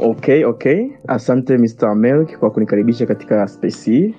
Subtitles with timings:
[0.00, 0.90] Okay, okay.
[1.08, 1.94] Asante Mr.
[1.94, 4.14] Melk kwa kunikaribisha katika space hii,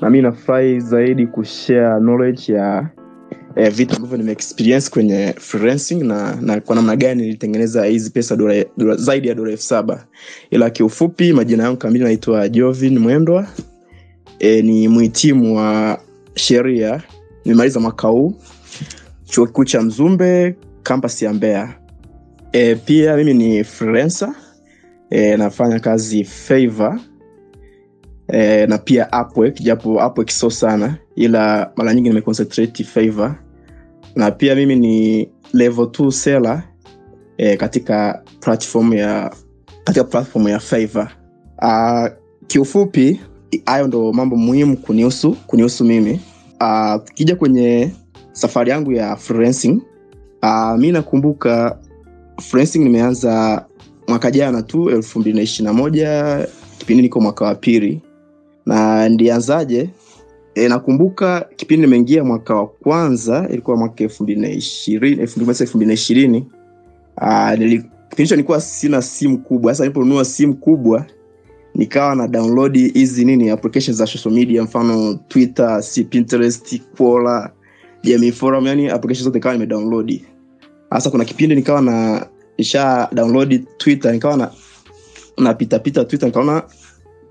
[0.00, 2.88] na mi nafurahi zaidi kushare knowledge ya
[3.56, 8.64] eh, vitu ambavyo nimeexperience kwenye freelancing na, na kwa namna gani nilitengeneza hizi pesa dola,
[8.76, 10.06] dola, zaidi ya dola elfu saba
[10.50, 13.46] ila kiufupi majina yangu kamili naitwa Jovin Mwendwa
[14.38, 16.00] e, ni mhitimu wa
[16.34, 17.02] sheria
[17.44, 18.34] nimemaliza mwaka huu
[19.24, 21.74] chuo kikuu cha Mzumbe kampasi ya Mbeya.
[22.52, 24.34] E, pia mimi ni freelancer
[25.10, 26.98] e, nafanya kazi favor
[28.28, 33.34] e, na pia Upwork, japo Upwork sio sana, ila mara nyingi nimeconcentrate favor,
[34.16, 36.62] na pia mimi ni level 2 seller
[37.38, 39.34] e, katika platform ya
[39.84, 41.08] katika platform ya favor.
[41.62, 42.06] Uh,
[42.46, 43.20] kiufupi
[43.66, 46.20] hayo ndo mambo muhimu kunihusu kunihusu mimi.
[46.60, 47.90] Uh, kwenye
[48.32, 49.80] safari yangu ya freelancing
[50.42, 51.78] uh, mi nakumbuka
[52.40, 53.64] freelancing nimeanza
[54.08, 56.46] mwaka jana tu elfu mbili na ishiri moja
[56.78, 58.00] kipindi niko mwaka wa pili.
[58.66, 59.90] Na ndianzaje?
[60.54, 64.48] E, nakumbuka kipindi nimeingia mwaka wa kwanza ilikuwa mwaka elfu mbili na
[65.94, 66.46] ishirini
[68.08, 69.72] kipindi hicho nilikuwa sina simu kubwa.
[69.74, 71.06] Sasa niliponunua simu kubwa
[71.74, 77.52] nikawa na download hizi nini applications za social media mfano twitter si pinterest quora
[78.02, 80.20] jamii forum yani applications zote nikawa nimedownload.
[80.90, 84.50] Hasa kuna kipindi nikawa na isha download twitter nikawa na
[85.38, 86.62] napitapita twitter nikaona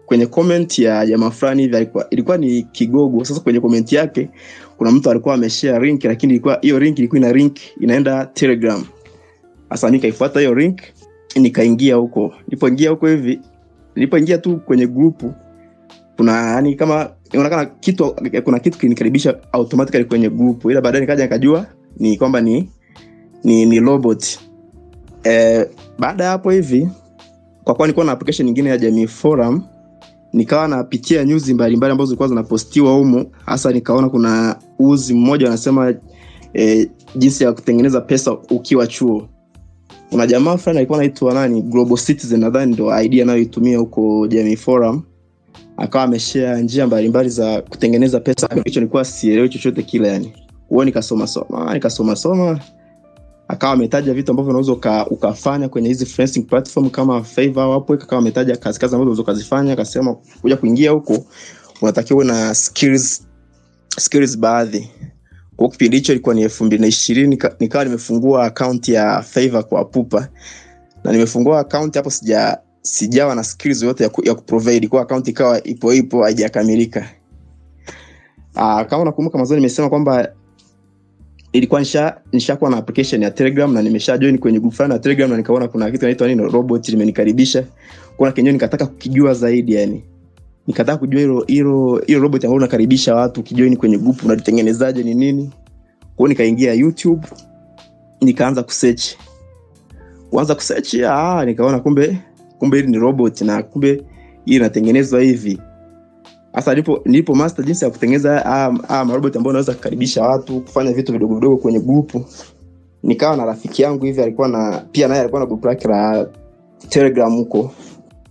[0.06, 3.26] kwenye comment ya jamaa fulani hivi ilikuwa, ilikuwa ni kigogo.
[3.26, 4.30] Sasa kwenye comment yake
[4.78, 8.84] kuna mtu alikuwa ameshare link lakini ilikuwa hiyo link ilikuwa ina link inaenda telegram.
[9.70, 10.82] Sasa nikaifuata hiyo link
[11.36, 12.34] nikaingia huko.
[12.48, 13.40] Nilipoingia huko hivi
[13.96, 15.34] nilipoingia tu kwenye grupu
[16.18, 21.66] kuna yani kama inaonekana kitu kuna kitu kinikaribisha automatically kwenye grupu ila baadaye nikaja nikajua
[21.98, 22.70] ni kwamba ni
[23.44, 24.40] ni, ni robot
[25.26, 25.68] eh,
[26.00, 26.90] baada ya hapo hivi
[27.64, 29.64] kwa kuwa nilikuwa na application nyingine ya jamii forum
[30.34, 35.94] nikawa napitia nyuzi mbalimbali ambazo zilikuwa zinapostiwa humo hasa nikaona kuna uzi mmoja anasema
[36.54, 39.28] eh, jinsi ya kutengeneza pesa ukiwa chuo.
[40.10, 41.62] Kuna jamaa fulani alikuwa naitwa nani?
[41.62, 45.02] Global citizen nadhani ndo idea anayoitumia huko jamii forum.
[45.78, 50.34] Akawa ameshea njia mbalimbali za kutengeneza pesa hicho nilikuwa sielewi chochote kile yani.
[50.70, 52.60] Huo nikasoma soma nikasoma soma
[53.48, 54.72] akawa ametaja vitu ambavyo unaweza
[55.10, 59.22] ukafanya kwenye hizi freelancing platform kama Fiverr au Upwork akawa ametaja kazi kazi ambazo unaweza
[59.22, 61.26] ukazifanya akasema kuja kuingia huko
[61.82, 63.28] unatakiwa na skills
[64.00, 64.90] skills baadhi.
[65.56, 69.86] Kwa kipindi hicho ilikuwa ni elfu mbili na ishirini nikawa nimefungua akaunti ya Fiverr kwa
[69.86, 70.28] pupa.
[71.04, 74.88] Na nimefungua akaunti hapo sija sijawa na skills yote ya, ku, ya kuprovide.
[74.88, 77.10] Kwa akaunti ikawa ipo ipo haijakamilika.
[78.56, 80.32] Ah, kama nakumbuka mwanzo nimesema kwamba
[81.58, 85.30] ilikuwa nisha nishakuwa na application ya telegram na nimesha join kwenye group fulani ya telegram
[85.32, 87.64] na nikaona kuna kitu inaitwa nini robot limenikaribisha.
[88.18, 90.04] Kuna kenyewe nikataka kukijua zaidi yani.
[90.68, 95.50] Nikataka kujua hilo hilo hilo robot ambalo unakaribisha watu ukijoin kwenye group unalitengenezaje ni nini?
[96.16, 97.28] Kwao nikaingia youtube
[98.22, 99.04] nikaanza kusearch.
[100.30, 102.18] Kuanza kusearch ah nikaona kumbe
[102.60, 104.04] kumbe hili ni robot na kumbe
[104.46, 105.60] hii inatengenezwa hivi
[106.56, 111.12] hasa nilipo nilipo master jinsi ya kutengeneza haya marobot ambao unaweza kukaribisha watu kufanya vitu
[111.14, 112.26] vidogo vidogo kwenye grupu
[113.04, 116.28] nikawa na rafiki yangu hivi alikuwa na pia naye alikuwa na grupu lake la
[116.90, 117.72] telegram huko.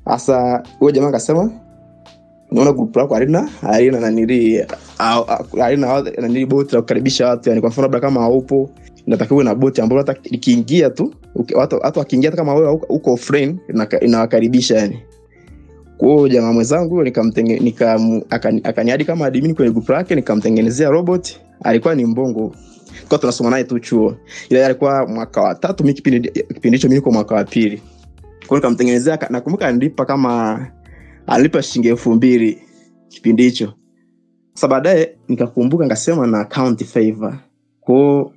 [0.04, 1.50] Hasa huyo jamaa akasema
[2.50, 4.66] naona grupu lako halina halina nanili
[5.58, 7.48] halina nanili boti la kukaribisha watu.
[7.48, 8.70] Yani kwa mfano labda kama haupo
[9.06, 11.14] natakiwa uwe na boti ambalo hata likiingia tu
[11.54, 13.56] watu wakiingia hata kama wewe uko offline
[14.00, 14.98] inawakaribisha yani
[15.98, 17.04] kwao jamaa mwenzangu
[18.64, 21.36] akaniadi kama admin kwenye grupu lake nikamtengenezea robot.
[21.62, 22.54] Alikuwa ni mbongo.
[23.08, 24.16] Kwa tunasoma naye tu chuo.
[24.48, 26.30] Ila alikuwa mwaka wa tatu mi kipindi
[26.62, 27.82] hicho mi niko mwaka wa pili.
[28.46, 30.66] Kwao nikamtengenezea nakumbuka nilipa kama
[31.26, 32.58] alipa shilingi elfu mbili
[33.08, 33.72] kipindi hicho.
[34.54, 37.38] Sa baadaye nikakumbuka nikasema na account favor.
[37.80, 38.32] Kwao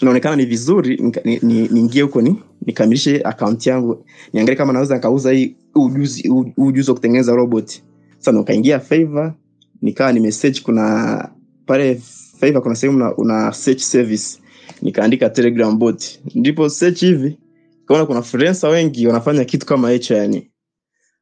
[0.00, 2.36] inaonekana ni vizuri niingie ni, ni, ni
[2.66, 4.04] nikamilishe akaunti yangu.
[4.32, 7.82] Niangalie kama naweza nikauza hii ujuzi ujuzi wa kutengeneza robot.
[8.18, 9.34] Sasa nikaingia favor
[9.82, 11.28] nikawa nimesearch kuna
[11.66, 12.00] pale
[12.40, 14.38] favor kuna sehemu una, una search service.
[14.82, 16.04] Nikaandika telegram bot.
[16.34, 17.38] Ndipo search hivi
[17.86, 20.50] kaona kuna freelancer wengi wanafanya kitu kama hicho yani.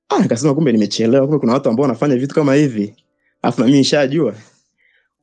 [0.08, 2.94] Ah nikasema kumbe nimechelewa kumbe kuna watu ambao wanafanya vitu kama hivi.
[3.42, 4.34] Alafu na nishajua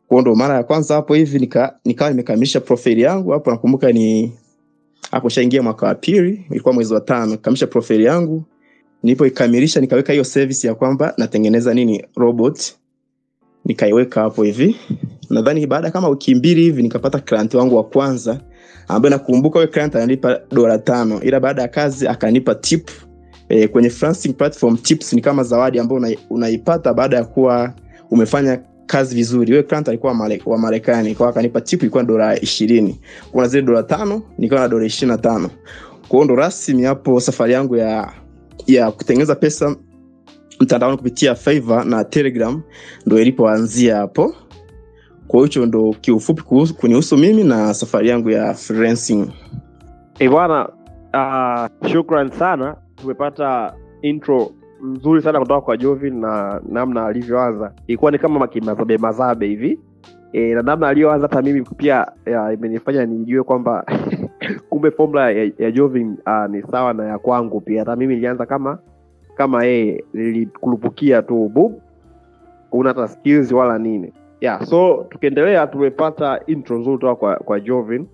[0.09, 1.79] kwao ndo mara ya kwanza hapo hivi nika,
[2.09, 3.51] nimekamilisha profile yangu hapo.
[3.51, 4.33] Nakumbuka ni
[5.11, 8.43] hapo shaingia mwaka wa pili ilikuwa mwezi wa tano kamilisha profile yangu.
[9.03, 12.61] Nilipoikamilisha nikaweka hiyo service ya kwamba natengeneza nini robot.
[13.65, 14.75] Nikaiweka hapo hivi.
[15.29, 18.39] Nadhani baada kama wiki mbili hivi nikapata client wangu wa kwanza
[18.87, 21.21] ambaye nakumbuka yule client ananipa dola tano.
[21.21, 22.89] Ila baada ya kazi akanipa tip
[23.49, 27.73] e, kwenye freelancing platform tips ni kama zawadi ambayo una, unaipata baada ya kuwa
[28.11, 28.59] umefanya
[28.89, 29.51] kazi vizuri.
[29.51, 32.99] Yule client alikuwa male, wa marekani kwa akanipa tip ilikuwa dola ishirini.
[33.31, 35.49] Kuna zile dola tano nikawa na dola ishiri na tano.
[36.07, 38.13] Kwao ndo rasmi hapo safari yangu ya
[38.67, 39.75] ya kutengeneza pesa
[40.59, 42.61] mtandaoni kupitia Fiverr na telegram
[43.05, 44.35] ndo ilipoanzia hapo.
[45.27, 46.41] Kwa hicho ndo kiufupi
[46.79, 49.29] kunihusu mimi na safari yangu ya freelancing.
[50.19, 50.69] Eh, bwana
[51.13, 52.75] uh, shukran sana.
[52.95, 54.51] Tumepata intro
[54.83, 57.71] nzuri sana kutoka kwa Jovi na namna alivyoanza.
[57.87, 59.79] Ilikuwa ni kama kimazabe mazabe hivi.
[60.33, 63.85] E, na namna aliyoanza hata mimi pia ya, imenifanya nijue kwamba
[64.69, 67.79] kumbe formula ya, ya Jovi uh, ni sawa na ya kwangu pia.
[67.79, 68.79] Hata mimi nilianza kama
[69.37, 71.73] kama yeye nilikurupukia tu bub
[72.71, 74.13] una hata skills wala nini.
[74.41, 78.07] Yeah, so tukiendelea tumepata intro nzuri kutoka kwa, kwa jovin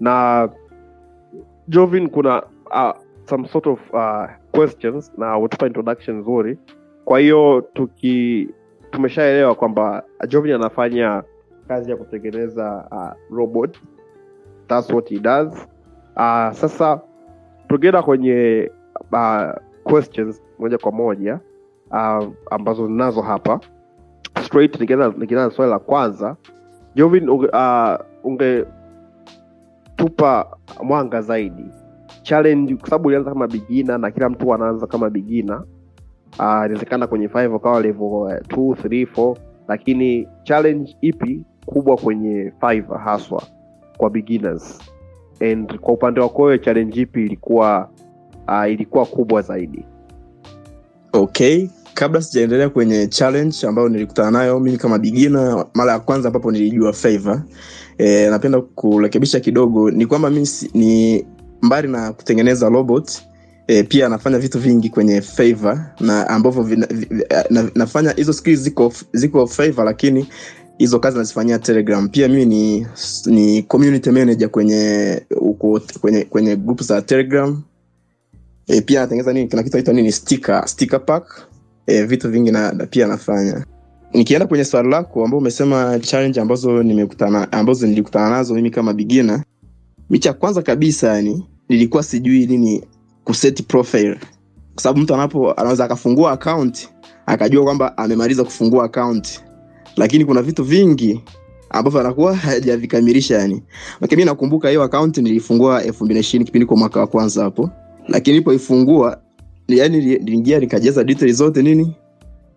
[0.00, 0.48] na
[1.68, 2.90] jovin kuna uh,
[3.24, 6.58] some sort of uh, questions na utupa introduction nzuri.
[7.04, 8.48] Kwa hiyo tuki
[8.90, 11.22] tumeshaelewa kwamba jovin anafanya
[11.68, 13.78] kazi ya kutengeneza uh, robot.
[14.66, 15.68] Thats what he does.
[16.16, 17.00] Uh, sasa
[17.68, 18.70] tukienda kwenye
[19.12, 19.50] uh,
[19.84, 21.40] questions moja kwa moja
[21.90, 23.60] uh, ambazo ninazo hapa.
[24.42, 26.36] Straight nikianza swali la kwanza
[26.94, 27.40] jovin uh,
[28.24, 28.76] ungetupa
[30.82, 31.64] mwanga zaidi
[32.22, 35.64] challenge kwa sababu ulianza kama bigina na kila mtu anaanza kama bigina
[36.38, 39.36] inawezekana kwenye five ukawa level 2 3 4
[39.68, 43.42] lakini challenge ipi kubwa kwenye five haswa
[43.96, 44.78] kwa beginners?
[45.40, 47.88] And kwa upande wako wewe challenge ipi ilikuwa
[48.48, 49.84] uh, ilikuwa kubwa zaidi?
[51.12, 56.52] Okay kabla sijaendelea kwenye challenge ambayo nilikutana nayo mimi kama bigina mara ya kwanza ambapo
[56.52, 57.42] nilijua favor
[57.98, 61.24] e, napenda kurekebisha kidogo ni kwamba mi ni
[61.62, 63.10] mbali na kutengeneza robot
[63.66, 68.32] e, pia anafanya vitu vingi kwenye favor na ambavyo vina- vi- vi- na, nafanya hizo
[68.32, 70.26] skills ziko ziko favor lakini
[70.78, 72.08] hizo kazi nazifanyia telegram.
[72.08, 72.86] Pia mimi ni
[73.26, 77.62] ni community manager kwenye uko, kwenye kwenye group za telegram.
[78.66, 81.46] E, pia natengeneza nini kuna kitu naitwa nini sticker sticker pack.
[81.86, 83.64] E, vitu vingi na, na pia nafanya.
[84.12, 89.44] Nikienda kwenye swali lako ambao umesema challenge ambazo nimekutana ambazo nilikutana nazo mimi kama bigina
[90.10, 92.84] mi cha kwanza kabisa yani nilikuwa sijui nini
[93.24, 94.14] kuset profile.
[94.74, 96.88] Kwa sababu mtu anapo anaweza akafungua account
[97.26, 99.40] akajua kwamba amemaliza kufungua account.
[99.96, 101.20] Lakini kuna vitu vingi
[101.70, 103.62] ambavyo anakuwa hajavikamilisha yani.
[104.00, 107.42] Lakini mi nakumbuka hiyo account nilifungua elfu mbili na ishirini kipindi kwa mwaka wa kwanza
[107.44, 107.70] hapo.
[108.08, 109.20] Lakini nilipoifungua
[109.68, 111.96] yani niliingia nikajaza details zote nini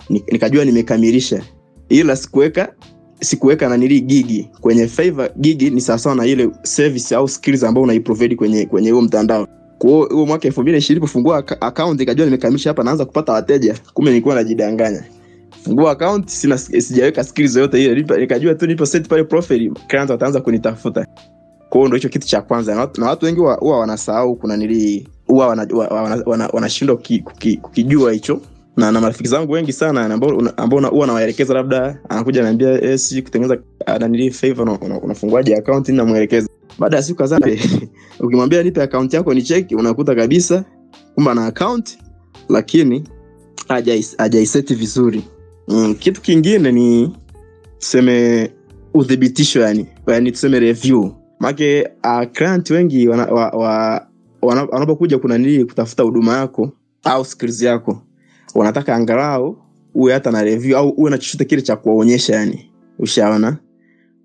[0.10, 1.44] nikajua nimekamilisha.
[1.90, 2.74] Ila sikuweka
[3.22, 4.50] sikuweka nanili gigi.
[4.62, 9.02] Kwenye Fiverr gigi ni sawasawa na ile service au skills ambao unaiprovide kwenye kwenye huo
[9.02, 9.48] mtandao.
[9.78, 13.76] Kwao huo mwaka elfu mbili ishirini kufungua akaunti ikajua nimekamilisha hapa naanza kupata wateja.
[13.94, 15.04] Kumbe nilikuwa najidanganya.
[15.64, 15.92] Fungua
[16.26, 18.20] sina sijaweka skills yoyote ile.
[18.20, 21.06] Nikajua tu nipo set pale profile clients wataanza kunitafuta.
[21.70, 22.88] Kwao ndo hicho kitu cha kwanza.
[22.98, 26.70] Na watu, wengi huwa wanasahau kuna nili huwa wanashindwa wana, wana, wana,
[27.24, 28.42] kuki- kukijua hicho
[28.78, 30.06] na na marafiki zangu wengi sana
[30.58, 35.00] ambao huwa nawaelekeza labda anakuja naambia eh, si kutengeneza ah, nanili favor una- una-
[35.56, 36.48] akaunti namwelekeza.
[36.80, 37.38] Baada ya siku kadhaa
[38.20, 40.66] ukimwambia nipe akaunti yako ni cheki unakuta kabisa
[41.16, 41.98] kumbe ana akaunti
[42.50, 43.04] lakini
[43.70, 45.24] hajais- hajaiseti vizuri.
[45.68, 47.16] Mm, kitu kingine ni
[47.80, 48.50] tuseme
[48.94, 51.10] uthibitisho yani yani tuseme review.
[51.40, 54.08] Make uh, client wengi wanapokuja wa- wa-
[54.42, 56.72] wana- wana kuna nili kutafuta huduma yako
[57.04, 58.02] au skills yako
[58.56, 59.58] wanataka angalau
[59.96, 62.72] uwe hata na review au uwe na chochote kile cha kuwaonyesha yani.
[63.00, 63.58] Ushaona?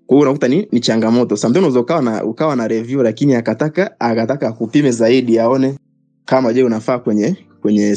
[0.07, 1.35] Kwa unakuta ni, ni changamoto.
[1.79, 5.77] Ukawa na ukawa na review lakini akataka akataka akupime zaidi aone
[6.25, 7.95] kama je unafaa kwenye kwenye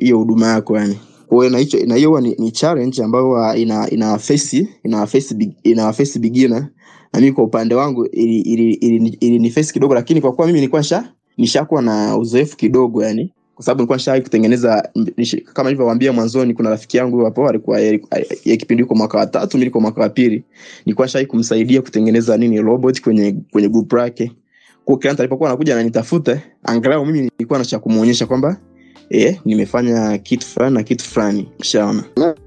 [0.00, 1.00] hiyo huduma yako yani.
[1.26, 6.18] Kwa hiyo na hicho ni, ni challenge ambayo ina ina face ina face ina face
[6.18, 6.68] beginner.
[7.12, 10.46] Na mimi kwa upande wangu ili ili, ili, ili ni face kidogo lakini kwa kuwa
[10.46, 14.88] mimi nilikuwa nisha nishakuwa na uzoefu kidogo yani kwa sababu nilikuwa nishawahi kutengeneza
[15.52, 19.64] kama nilivyowaambia mwanzoni kuna rafiki yangu hapo alikuwa ya kipindi yuko mwaka wa tatu mimi
[19.64, 20.44] niko mwaka wa pili.
[20.86, 24.32] Nilikuwa nishawahi kumsaidia kutengeneza nini robot kwenye kwenye group lake.
[24.84, 28.56] Kwa client alipokuwa anakuja ananitafuta angalau mimi nilikuwa na cha kumuonyesha kwamba
[29.10, 31.48] eh nimefanya kitu fulani na kitu fulani.
[31.62, 32.04] Shaona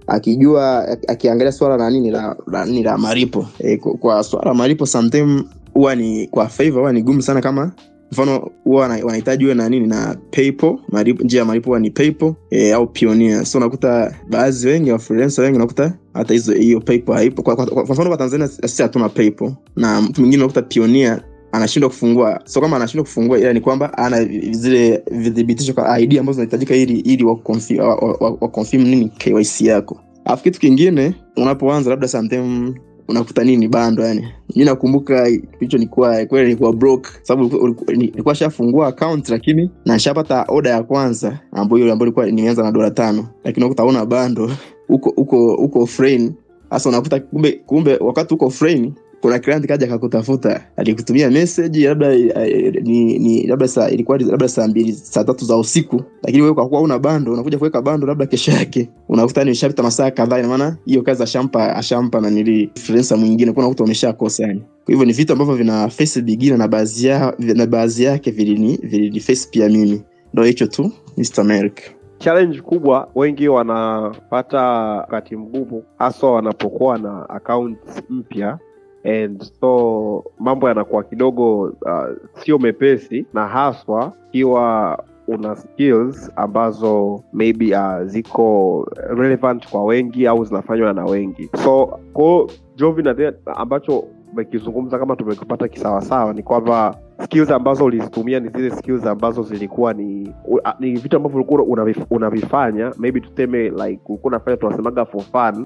[0.08, 3.46] akijua akiangalia swala la nini la, la, nini la malipo.
[3.60, 7.72] E, kwa, kwa swala la sometime huwa ni kwa favor huwa ni gumu sana kama
[8.12, 12.34] mfano huwa wana- wanahitaji uwe na nini na paypal malipo, njia ya malipo ni paypal
[12.50, 13.46] e, au pioneer.
[13.46, 17.42] So unakuta baadhi wengi wa freelancer wengi unakuta hata hizo hiyo paypal haipo.
[17.44, 21.24] Kwa, kwa, kwa, kwa mfano kwa tanzania sisi hatuna paypal na mtu mwingine unakuta pioneer
[21.52, 22.42] anashindwa kufungua.
[22.46, 27.00] So kama anashindwa kufungua ila ni kwamba ana zile vidhibitisho kwa id ambazo zinahitajika ili
[27.00, 27.40] ili wa
[27.80, 30.00] wa, wa, wa nini kyc yako.
[30.26, 32.74] Alafu kitu kingine unapoanza labda sometime
[33.10, 34.28] unakuta nini bando yani.
[34.56, 35.28] Mi nakumbuka
[35.60, 41.92] hicho nikuwa kweli nilikuwa broke sababu nilikuwa shafungua account lakini nashapata oda ya kwanza ambayo
[41.94, 43.28] ambayo ilikuwa nimeanza na dola tano.
[43.44, 44.52] Lakini unakuta una bando
[44.90, 46.32] uko uko uko offline
[46.70, 52.74] hasa unakuta kumbe kumbe wakati uko offline kuna client kaja akakutafuta alikutumia message labda eh,
[52.84, 56.70] ni, ni labda saa ilikuwa labda saa mbili saa tatu za usiku lakini wewe kwa
[56.70, 60.78] kuwa una bando unakuja kuweka bando labda kesho yake unakuta ni ushapita masaa kadhaa maana
[60.86, 64.60] hiyo kazi ashampa ashampa na nili freelancer mwingine kwa unakuta umeshakosa yani.
[64.60, 68.78] Kwa hivyo ni vitu ambavyo vina face bigina na baadhi ya na baadhi yake vilini
[68.84, 70.02] vilini face pia mimi.
[70.34, 71.44] Ndio hicho tu Mr.
[71.44, 71.82] Merrick.
[72.18, 78.60] Challenge kubwa wengi wanapata wakati mgumu haswa wanapokuwa na akaunti mpya
[79.04, 87.78] and so mambo yanakuwa kidogo uh, sio mepesi na haswa ikiwa una skills ambazo maybe
[87.78, 91.50] uh, ziko relevant kwa wengi au zinafanywa na wengi.
[91.64, 93.16] So ko jovi na
[93.46, 94.04] ambacho
[94.34, 100.34] umekizungumza kama tumekipata kisawasawa ni kwamba skills ambazo ulizitumia ni zile skills ambazo zilikuwa ni
[100.48, 101.64] u- a- ni vitu ambavyo ulikuwa
[102.10, 102.94] unavifanya.
[102.98, 105.66] Maybe tuseme like ulikuwa unafanya tunasemaga for fun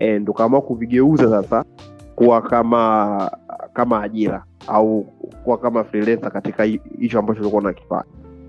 [0.00, 1.64] and ukaamua kuvigeuza sasa
[2.16, 3.30] kuwa kama
[3.72, 5.02] kama ajira au
[5.44, 6.64] kuwa kama freelancer katika
[7.00, 8.04] hicho ambacho ulikuwa unakifanya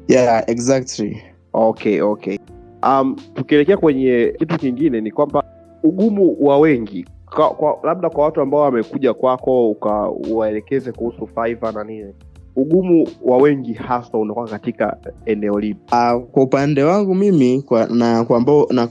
[0.08, 1.22] yeah exactly.
[1.54, 2.38] Okay okay.
[2.84, 5.44] Um, tukielekea kwenye kitu kingine ni kwamba
[5.84, 7.06] ugumu wa wengi.
[7.26, 12.14] Kwa, kwa, labda kwa watu ambao wamekuja kwako ukawaelekeze kuhusu Fiverr na nini
[12.58, 18.24] ugumu wa wengi haswa unakuwa katika eneo lipi Uh, kwa upande wangu mimi kwa, na
[18.26, 18.88] kwa ambao na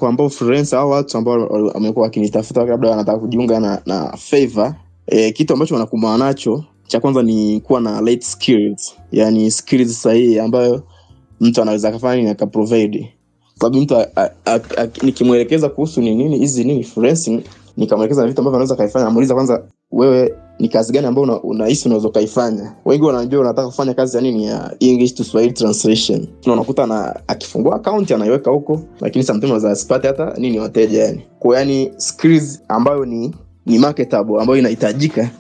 [0.79, 4.75] au watu ambao wamekuwa wakinitafuta labda wanataka kujiunga na na Fiverr
[5.07, 8.95] e, kitu ambacho wanakumbana nacho cha kwanza ni kuwa na late skills.
[9.13, 10.83] Yani skills sahihi ambayo
[11.41, 13.13] mtu anaweza akafanya nini akaprovide.
[13.55, 13.97] Sababu mtu
[15.03, 17.43] nikimwelekeza kuhusu ni nini hizi nini freelancing
[17.77, 19.65] nikamwelekeza vitu ambavyo anaweza kaifanya namuuliza kwanza
[19.97, 22.73] wewe ni kazi gani ambayo una- unahisi unaweza ukaifanya?
[22.85, 26.27] Wengi wanajua unataka kufanya kazi ya nini ya english to swahili translation.
[26.47, 31.23] Na unakuta na akifungua akaunti anaiweka huko lakini samtim unaweza hata nini wateja yani.
[31.39, 33.35] Kwa yani skills ambayo ni
[33.67, 35.31] ni marketable ambayo inahitajika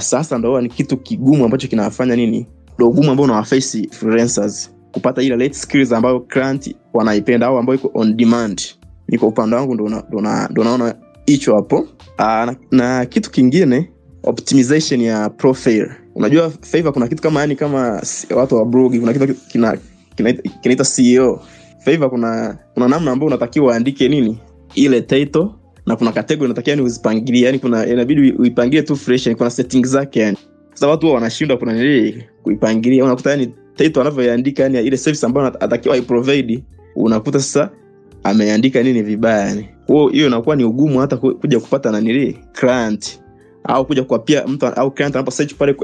[0.00, 2.46] sasa ndo ni kitu kigumu ambacho kinafanya nini
[2.76, 4.70] ndo ugumu ambao unawaface freelancers.
[4.92, 8.62] Kupata ile late skills ambayo client wanaipenda au ambayo iko on demand.
[9.08, 10.94] Ni kwa upande wangu ndo na- ndo na- ndo naona
[11.26, 11.86] hicho hapo.
[12.18, 13.90] Aa, na, na kitu kingine
[14.26, 15.90] optimization ya profile.
[16.14, 18.02] Unajua favor kuna kitu kama yani kama
[18.36, 19.78] watu wa blog kuna kitu kina
[20.16, 21.40] kinaita kina ceo
[21.84, 24.38] favor kuna kuna namna ambayo unatakiwa uandike nini?
[24.74, 25.48] Ile title
[25.86, 27.46] na kuna category unatakiwa ni uzipangilie.
[27.46, 30.38] Yani kuna inabidi uipangilie tu fresh yani kuna settings zake yani.
[30.74, 33.04] Sasa watu wanashindwa kuna nini kuipangilia.
[33.04, 36.64] Unakuta yani title anavyoiandika yani ile service ambayo atakiwa aiprovide
[36.96, 37.70] unakuta sasa
[38.24, 39.68] ameandika nini vibaya yani.
[40.12, 43.20] Hiyo inakuwa ni ugumu hata kuja kupata nanili client
[43.68, 45.76] au kuja kwa pia mtu au client anapo search pale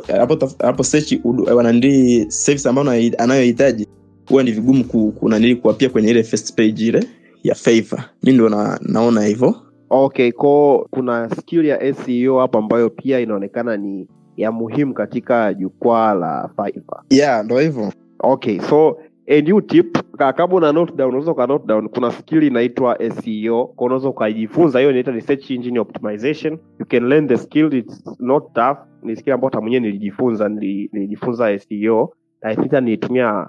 [0.60, 1.14] anapo search
[1.54, 3.86] wanandi service ambayo anayohitaji
[4.28, 5.14] huwa ni vigumu ku,
[5.62, 7.04] kuapia kwenye ile first page ile
[7.42, 8.04] ya favor.
[8.22, 9.54] Mimi ndo na, naona hivyo.
[9.90, 16.14] Okay ko kuna skill ya seo hapo ambayo pia inaonekana ni ya muhimu katika jukwaa
[16.14, 17.02] la Fiverr.
[17.10, 17.92] yeah ndo hivyo.
[18.18, 22.98] Okay so a new tip ka- kama una note unaweza ka note kuna skill inaitwa
[23.10, 26.58] seo kwa unaweza ukajifunza hiyo inaitwa research engine optimization.
[26.80, 28.78] You can learn the skill it's not tough.
[29.02, 32.12] Ni skill ambayo hata nilijifunza nilijifunza seo
[32.42, 33.48] i think nilitumia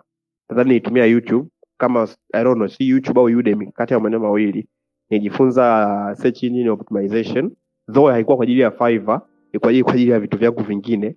[0.49, 1.49] nadhani nilitumia youtube.
[1.77, 4.67] Kama i don't know si youtube au udemy kati ya maeneo mawili.
[5.09, 7.51] Nilijifunza search engine optimization.
[7.93, 9.21] Though haikuwa kwa ajili ya Fiverr
[9.69, 11.15] ajili kwa ajili ya vitu vyangu vingine.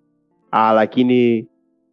[0.51, 1.49] Ah, lakini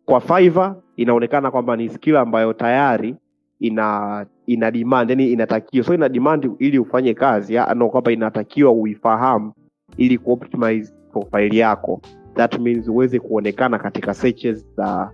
[0.06, 3.16] kwa Fiverr inaonekana kwamba ni skill ambayo tayari
[3.60, 5.86] ina ina demand yani inatakiwa.
[5.86, 9.54] So ina demand ili ufanye kazi no kwamba inatakiwa uifahamu
[9.98, 12.02] ili kuoptimize profile yako.
[12.36, 15.12] That means uweze kuonekana katika searches za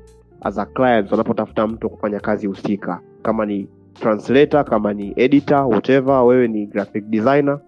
[0.50, 3.02] za clients wanapotafuta mtu kufanya kazi husika.
[3.22, 7.60] Kama ni translator kama ni editor whatever wewe ni graphic designer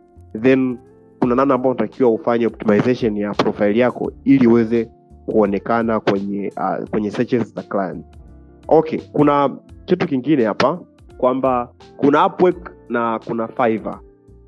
[0.41, 0.77] then
[1.19, 4.89] kuna namna ambayo unatakiwa ufanye optimization ya profile yako ili uweze
[5.25, 8.05] kuonekana kwenye uh, kwenye searches za client.
[8.67, 9.49] Okay kuna
[9.85, 10.79] kitu kingine hapa
[11.17, 13.99] kwamba kuna Upwork na kuna Fiverr.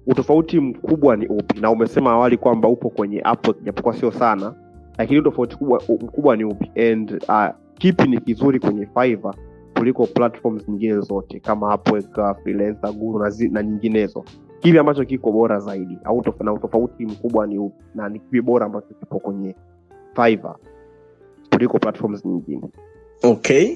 [0.07, 1.59] Utofauti mkubwa ni upi?
[1.61, 4.53] Na umesema awali kwamba upo kwenye Upwork japokuwa sio sana
[4.97, 6.71] lakini utofauti kubwa, mkubwa ni upi?
[6.91, 9.35] And uh, kipi ni kizuri kwenye Fiverr
[9.77, 14.23] kuliko platforms nyingine zote kama Upwork, uh, freelancer guru na, zi, na nyinginezo?
[14.59, 15.97] Kipi ambacho kiko bora zaidi?
[16.03, 17.83] Au na utofauti mkubwa ni upi?
[17.95, 19.55] Na ni kipi bora ambacho kipo kwenye
[20.15, 20.55] Fiverr
[21.51, 22.69] kuliko platforms nyingine.
[23.23, 23.75] Okay.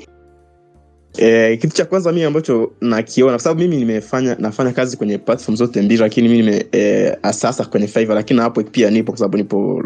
[1.18, 5.56] Eh, kitu cha kwanza mimi ambacho nakiona kwa sababu mimi nimefanya nafanya kazi kwenye platform
[5.56, 9.38] zote mbili lakini mimi nime eh, asasa kwenye Fiverr lakini hapo pia nipo kwa sababu
[9.38, 9.84] nipo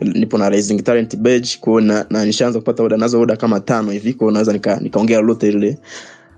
[0.00, 3.90] nipo na Rising Talent Badge kwa na, na nishaanza kupata oda nazo oda kama tano
[3.90, 5.78] hivi kwa naweza nika lolote ile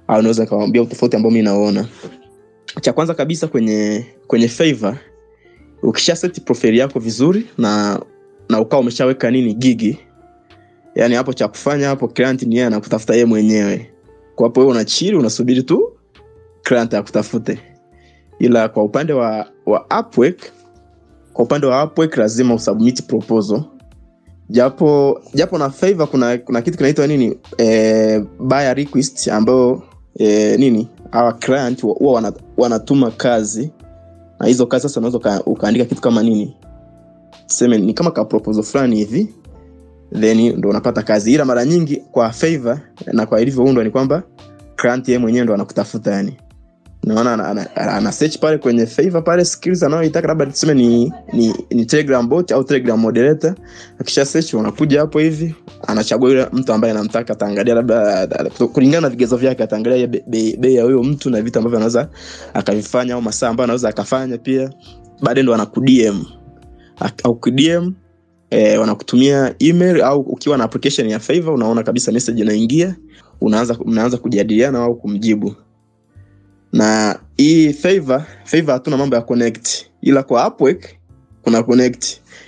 [0.08, 1.86] au naweza nikamwambia utofauti ambao mimi naona
[2.80, 4.96] cha kwanza kabisa kwenye kwenye Fiverr
[5.82, 8.00] ukisha set profile yako vizuri na
[8.48, 9.98] na ukawa umeshaweka nini gigi.
[10.94, 13.90] Yani hapo cha kufanya hapo client ni yeye anakutafuta yeye mwenyewe.
[14.34, 15.92] Kwa hapo wewe unachili unasubiri tu
[16.62, 17.58] client akutafute.
[18.38, 20.52] Ila kwa upande wa wa Upwork
[21.32, 23.62] kwa upande wa Upwork lazima usubmit proposal.
[24.50, 29.82] Japo japo na favor kuna kuna kitu kinaitwa nini eh, buyer request ambayo
[30.18, 33.70] eh, nini our client huwa wanatuma kazi.
[34.40, 36.56] Na hizo kazi sasa unaweza ukaandika kitu kama nini
[37.46, 39.28] seme ni kama ka proposal fulani hivi
[40.20, 41.32] then ndo unapata kazi.
[41.34, 42.78] Ila mara nyingi kwa favor
[43.12, 44.22] na kwa ilivyoundwa ni kwamba
[44.76, 46.36] client yeye mwenyewe ndo anakutafuta yani.
[47.04, 51.54] Naona ana, ana, ana search pale kwenye favor pale skills anayoitaka labda tuseme ni, ni,
[51.70, 53.54] ni telegram bot au telegram moderator.
[54.00, 55.54] Akisha search unakuja hapo hivi
[55.86, 58.26] anachagua yule mtu ambaye anamtaka ataangalia labda
[58.72, 62.08] kulingana na vigezo vyake ataangalia bei be, be ya huyo mtu na vitu ambavyo anaweza
[62.54, 64.70] akavifanya au masaa ambayo anaweza akafanya pia.
[65.22, 66.24] Baadaye ndo anakudm
[67.24, 67.92] au kudm
[68.50, 72.96] eh, wanakutumia email au ukiwa na application ya favor unaona kabisa message inaingia
[73.40, 75.54] unaanza mnaanza kujadiliana au kumjibu.
[76.72, 79.68] Na hii favor favor hatuna mambo ya connect.
[80.02, 80.84] Ila kwa Upwork
[81.42, 82.04] kuna connect.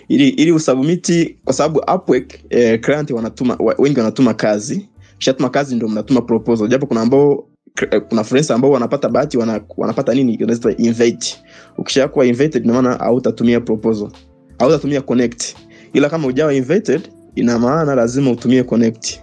[0.09, 4.89] Ili ili usubmit kwa sababu Upwork eh, client wanatuma wa- wengi wanatuma kazi.
[5.19, 6.69] Shatuma kazi ndio mnatuma proposal.
[6.69, 7.49] Japo kuna ambao
[7.91, 10.35] eh, kuna freelancer ambao wanapata bahati wana, wanapata nini?
[10.35, 11.37] Inaitwa invite.
[11.79, 14.11] Ukishakuwa invited ina maana hautatumia proposal
[14.59, 15.57] hautatumia connect.
[15.93, 19.21] Ila kama ujawa invited ina maana lazima utumie connect.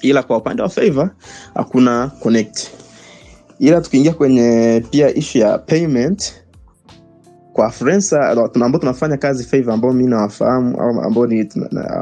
[0.00, 1.10] Ila kwa upande wa favor
[1.54, 2.68] hakuna connect.
[3.58, 6.32] Ila tukiingia kwenye pia issue ya payment
[7.52, 8.20] kwa freelancer
[8.54, 11.48] ambao tunafanya kazi favor ambao mi nawafahamu au ambao ni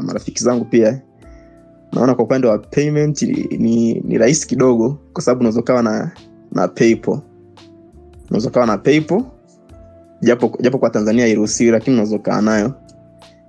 [0.03, 1.03] marafiki zangu pia.
[1.93, 6.11] Naona kwa upande wa payment ni, ni, ni rahisi kidogo kwa sababu unaweza ukawa na
[6.53, 7.19] na paypal.
[8.29, 9.23] Unaweza ukawa na paypal
[10.23, 12.75] japo japo kwa tanzania hairuhusiwi lakini unaweza ukaa nayo.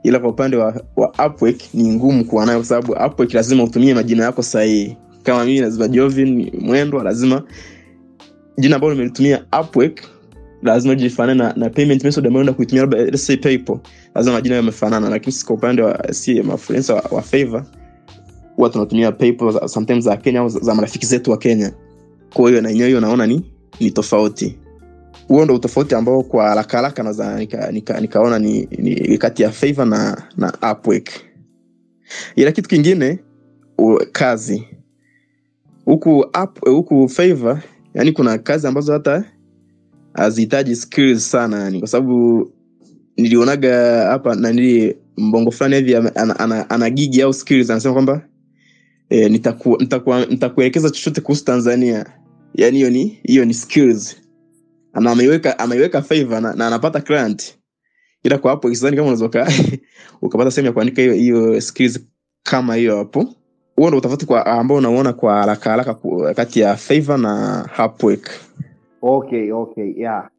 [0.04, 2.96] Ila kwa upande wa, wa Upwork ni ngumu kuwa nayo kwa sababu
[3.34, 4.98] lazima utumie majina yako sahihi.
[5.24, 7.44] Kama mimi lazima Jovin Mwendwa lazima.
[8.58, 9.46] Jina ambalo nimelitumia
[10.64, 13.80] lazima jifanane na, na payment method ambayo naenda kuitumia labda PayPal.
[14.16, 17.66] Lazima majina yamefanana lakini kwa upande wa si mafluencer wa, wa Fiverr
[18.56, 21.72] huwa tunatumia PayPal sometimes za Kenya au za, za marafiki zetu wa Kenya.
[22.34, 23.46] Kwa hiyo na yenyewe hiyo naona ni
[23.80, 24.58] ni tofauti
[25.28, 29.86] huo ndo utofauti ambao kwa haraka haraka naweza nika, nika, ni, ni kati ya favor
[29.86, 31.10] na na Upwork.
[32.36, 33.20] Ila kitu kingine
[33.78, 34.68] u, kazi
[35.86, 36.26] huku
[36.62, 37.62] huku favor
[37.94, 39.24] yani kuna kazi ambazo hata
[40.14, 42.52] hazihitaji skills sana yani, kwa sababu
[43.18, 48.26] nilionaga hapa nani mbongo fulani hivi ana, ana, ana, gigi au skills anasema kwamba
[49.10, 52.06] e, nitaku, nitaku, nitakuelekeza chochote kuhusu Tanzania.
[52.56, 54.21] Yani hiyo ni hiyo ni skills
[54.94, 57.58] na ameiweka ameiweka favor na, na anapata client
[58.24, 59.26] ila kwa hapo sidhani kama unaweza
[60.22, 62.00] ukapata sehemu ya kuandika hiyo hiyo skills
[62.44, 63.26] kama hiyo hapo
[63.76, 65.96] huo ndo utafauti kwa ambao unauona kwa haraka haraka
[66.36, 68.30] kati ya favor na Upwork.
[69.02, 70.30] okay okay yeah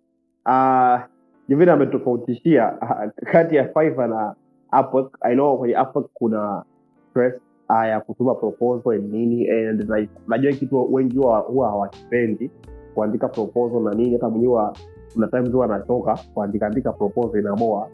[0.47, 1.01] uh,
[1.49, 4.35] jivini ametofautishia ah, kati ya favor na
[4.81, 5.19] Upwork.
[5.21, 6.65] I know kwenye Upwork kuna
[7.11, 7.35] stress
[7.71, 11.35] uh, ya kutuma proposal nini and like, najua kitu wengi huwa
[11.69, 12.51] hawakipendi hawakipendi
[12.95, 14.71] kuandika proposal na nini hata mwenyewe
[15.15, 17.89] kuna times huwa anachoka kuandikaandika proposal inaboa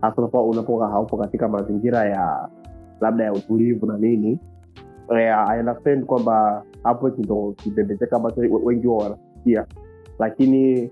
[0.00, 2.48] hasa unapoka haupo katika mazingira ya
[3.00, 4.38] labda ya utulivu na nini.
[5.10, 9.66] Yeah, I understand kwamba Upwork ndo kibembezeka ambacho wengi huwa wanasikia.
[10.18, 10.90] Lakini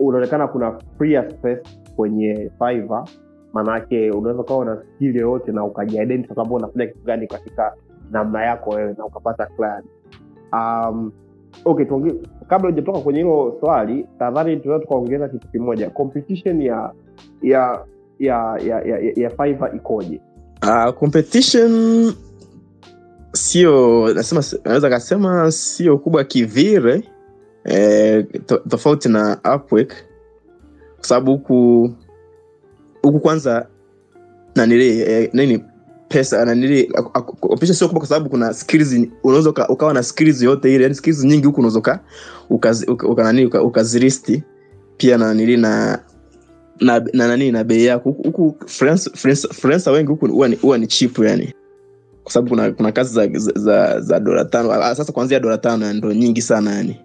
[0.00, 1.62] unaonekana kuna free space
[1.96, 3.04] kwenye Fiverr
[3.52, 7.74] manake unaweza ukawa na skill yoyote na ukajiidentify kwamba unafanya kitu gani katika
[8.10, 9.84] namna yako wewe na ukapata client.
[10.52, 11.12] Um,
[11.64, 11.86] okay
[12.48, 15.90] kabla hujatoka kwenye hilo swali nadhani tunaweza tukaongeza kitu kimoja.
[15.90, 16.92] Competition ya
[17.42, 17.84] ya
[18.18, 20.20] ya ya, ya, ya, ya Fiverr ikoje?
[20.62, 22.12] Uh, competition
[23.32, 27.02] sio nasema naweza kasema sio kubwa kivile
[27.64, 29.94] eh, to, tofauti na Upwork.
[30.96, 31.90] Kwa sababu huku
[33.02, 33.66] huku kwanza
[34.56, 35.64] nanili eh, nini
[36.08, 36.84] pesa nanili
[37.40, 41.24] competition sio kubwa kwa sababu kuna skills unaweza ukawa na skills yote ile yani skills
[41.24, 42.00] nyingi huku unaweza uka
[42.50, 44.42] ukazi- uka, uka, nani, uka, ukazilisti
[44.96, 45.98] pia nanili na
[46.80, 48.10] na na nani na bei yako.
[48.10, 48.54] Huku
[49.52, 50.26] freelancer wengi huku
[50.60, 51.52] huwa ni, cheap yani.
[52.22, 54.72] Kwa sababu kuna, kuna kazi za, za, za, dola tano.
[54.72, 57.00] Ah, sasa kuanzia dola tano ndo nyingi sana yani.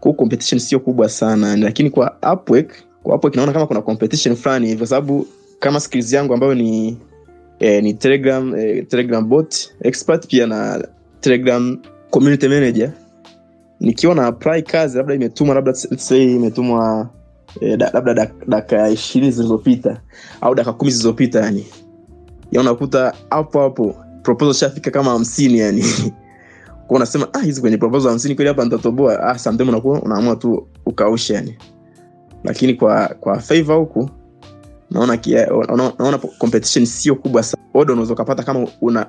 [0.00, 1.62] Kwa competition sio kubwa sana yani.
[1.62, 5.26] lakini kwa Upwork kwa Upwork naona kama kuna competition fulani hivyo sababu
[5.58, 6.98] kama skills yangu ambayo ni
[7.60, 10.84] eh, ni telegram eh, telegram bot expert pia na
[11.20, 11.78] telegram
[12.10, 12.92] community manager.
[13.80, 17.08] Nikiwa na apply kazi labda imetumwa labda say imetumwa
[17.60, 20.00] eh, da, labda dak- dakika ishirini zilizopita
[20.40, 21.66] au dakika kumi zilizopita yani.
[22.60, 25.84] Unakuta hapo hapo proposal shafika kama hamsini yani.
[26.86, 29.22] Kwa unasema ah hizi kwenye proposal hamsini kweli hapa nitatoboa.
[29.22, 31.58] Ah sometime unakuwa unaamua tu ukausha yani.
[32.44, 34.10] Lakini kwa kwa favor huku
[34.90, 35.46] naona kia,
[35.98, 37.62] naona, competition sio kubwa sana.
[37.74, 39.06] Odo unaweza ukapata kama una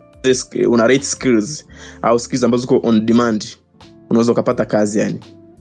[0.69, 1.65] una rate skills
[2.01, 3.45] au skills ambazo ziko on demand
[4.09, 5.19] unaweza ukapata kazi yani.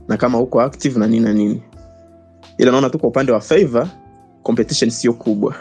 [0.09, 1.63] Na kama uko active na nini na nini.
[2.59, 3.89] Ila naona tu kwa upande wa favor
[4.43, 5.55] competition sio kubwa.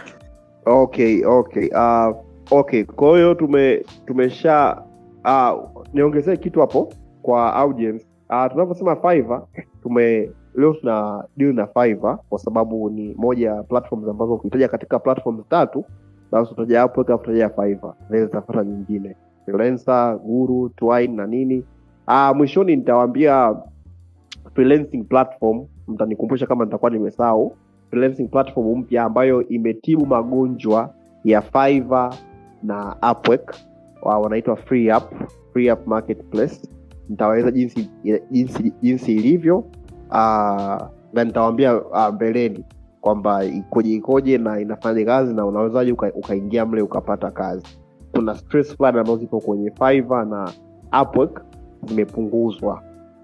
[0.66, 2.16] Okay okay uh,
[2.52, 2.84] okay.
[2.84, 4.82] Kwa hiyo tume tumesha
[5.26, 8.06] uh, niongezee kitu hapo kwa audience.
[8.30, 9.42] Uh, tunavyosema fiver
[9.84, 15.00] tume leo tuna deal na Fiverr kwa sababu ni moja ya platforms ambazo ukitaja katika
[15.00, 15.86] platforms tatu
[16.32, 17.94] basi utaja hapo weka utaja Fiverr.
[18.12, 19.16] Then zitafuata nyingine.
[19.46, 21.64] Freelancer guru twine na nini.
[22.08, 23.56] Ah, mwishoni nitawaambia
[24.54, 27.56] freelancing platform mtanikumbusha kama nitakuwa nimesahau
[27.90, 32.14] freelancing platform mpya ambayo imetibu magonjwa ya Fiverr
[32.64, 33.56] na Upwork.
[34.02, 35.04] Wa wanaitwa free up,
[35.54, 36.70] free up marketplace.
[37.10, 37.90] Nitawaeleza jinsi
[38.32, 39.64] jinsi jinsi ilivyo
[40.10, 41.82] uh, na nitawambia
[42.14, 42.66] mbeleni
[43.02, 47.66] kwamba ikoje ikoje na inafanya kazi na unawezaje uka- ukaingia mle ukapata kazi.
[48.16, 50.52] Kuna stress fulani ambazo zipo kwenye Fiverr na
[51.02, 51.42] Upwork
[51.88, 52.82] zimepunguzwa.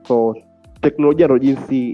[0.08, 0.36] So
[0.82, 1.92] teknolojia ndo jinsi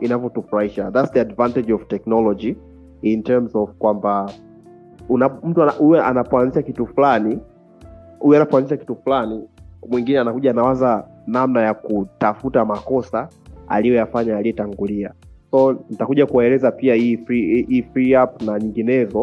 [0.00, 0.90] inavyotufurahisha.
[0.90, 2.56] Thats the advantage of technology
[3.02, 4.30] in terms of kwamba
[5.08, 7.38] una, mtu huyo anapoanzisha kitu fulani
[8.18, 9.48] huyu anapoanzisha kitu fulani
[9.88, 13.28] mwingine anakuja anawaza namna ya kutafuta makosa
[13.68, 15.12] aliyoyafanya aliyetangulia.
[15.50, 19.20] So nitakuja kuwaeleza pia hii free, hii free app na nyinginezo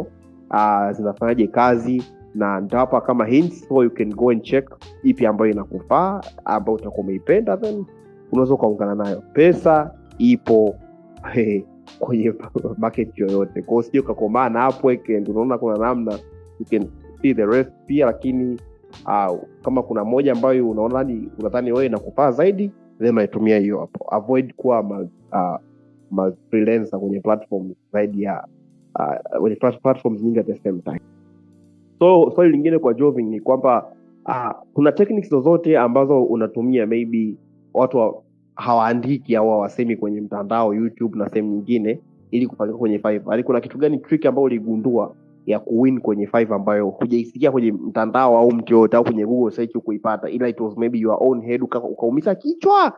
[0.52, 2.04] uh, zinafanyaje kazi
[2.36, 4.69] na nitawapa kama hints so you can go and check
[5.04, 7.86] ipi ambayo inakufaa ambayo utakuwa umeipenda then
[8.32, 9.23] unaweza ukaungana nayo.
[9.34, 10.75] Pesa ipo
[11.34, 11.62] hey,
[11.99, 12.34] kwenye
[12.78, 13.62] market yoyote.
[13.62, 16.19] Kwao sio ukakomaa na Upwork and unaona kuna namna
[16.60, 16.88] you can
[17.21, 18.60] see the rest pia lakini
[19.06, 24.15] uh, kama kuna moja ambayo unaona ni unadhani wewe inakufaa zaidi then unaitumia hiyo hapo
[24.15, 24.99] avoid kuwa ma,
[25.31, 26.29] uh,
[26.99, 28.47] kwenye platform zaidi ya
[28.99, 30.99] uh, kwenye plat- platforms nyingi at the same time
[31.99, 37.35] so swali lingine kwa Jovin ni kwamba uh, kuna techniques zozote ambazo unatumia maybe
[37.73, 38.23] watu wa,
[38.55, 41.99] hawaandiki au hawasemi kwenye mtandao youtube na sehemu nyingine
[42.31, 43.23] ili kufanika kwenye Fiverr.
[43.29, 45.15] Yaani kuna kitu gani trick ambayo uligundua
[45.49, 49.71] ya kuwin kwenye five ambayo hujaisikia kwenye mtandao au mtu yoyote au kwenye google search
[49.77, 51.79] kuipata ila it was maybe your own head uka-
[52.35, 52.93] kichwa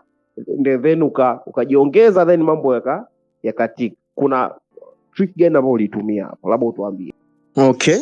[0.77, 3.07] then uka- ukajiongeza then mambo yaka
[3.43, 3.93] yakatik.
[4.15, 4.51] Kuna
[5.15, 6.49] trick gani ambayo ulitumia hapo?
[6.49, 7.13] Labda utuambie.
[7.55, 7.99] Okay.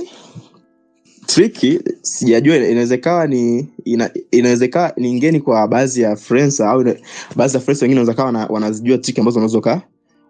[1.25, 4.67] Triki sijajua inaweza ni ina, inaweza
[5.13, 6.83] ngeni kwa baadhi ya friends au
[7.35, 9.57] baadhi ya friends wengine wanaweza kawa wanazijua triki ambazo unaweza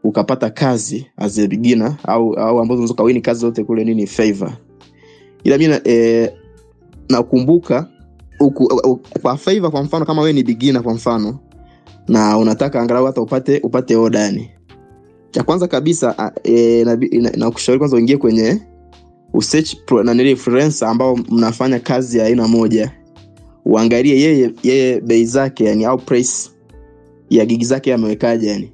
[0.04, 4.52] ukapata kazi as a beginner au au ambazo unaweza ukawini kazi zote kule nini favor.
[5.44, 6.32] Ila mi eh,
[7.10, 7.88] nakumbuka
[8.40, 11.40] uku, kwa favor kwa mfano kama wewe ni beginner kwa mfano
[12.08, 14.52] na unataka angalau hata upate upate oda yani.
[15.32, 18.62] Cha kwanza kabisa a- eh, na, na- nakushauri kwanza uingie kwenye
[19.34, 19.76] usearch
[20.38, 22.92] freelancer ambao mnafanya kazi ya aina moja.
[23.66, 26.50] Uangalie yeye yeye bei zake yani au price
[27.30, 28.72] ya gigi zake amewekaje yani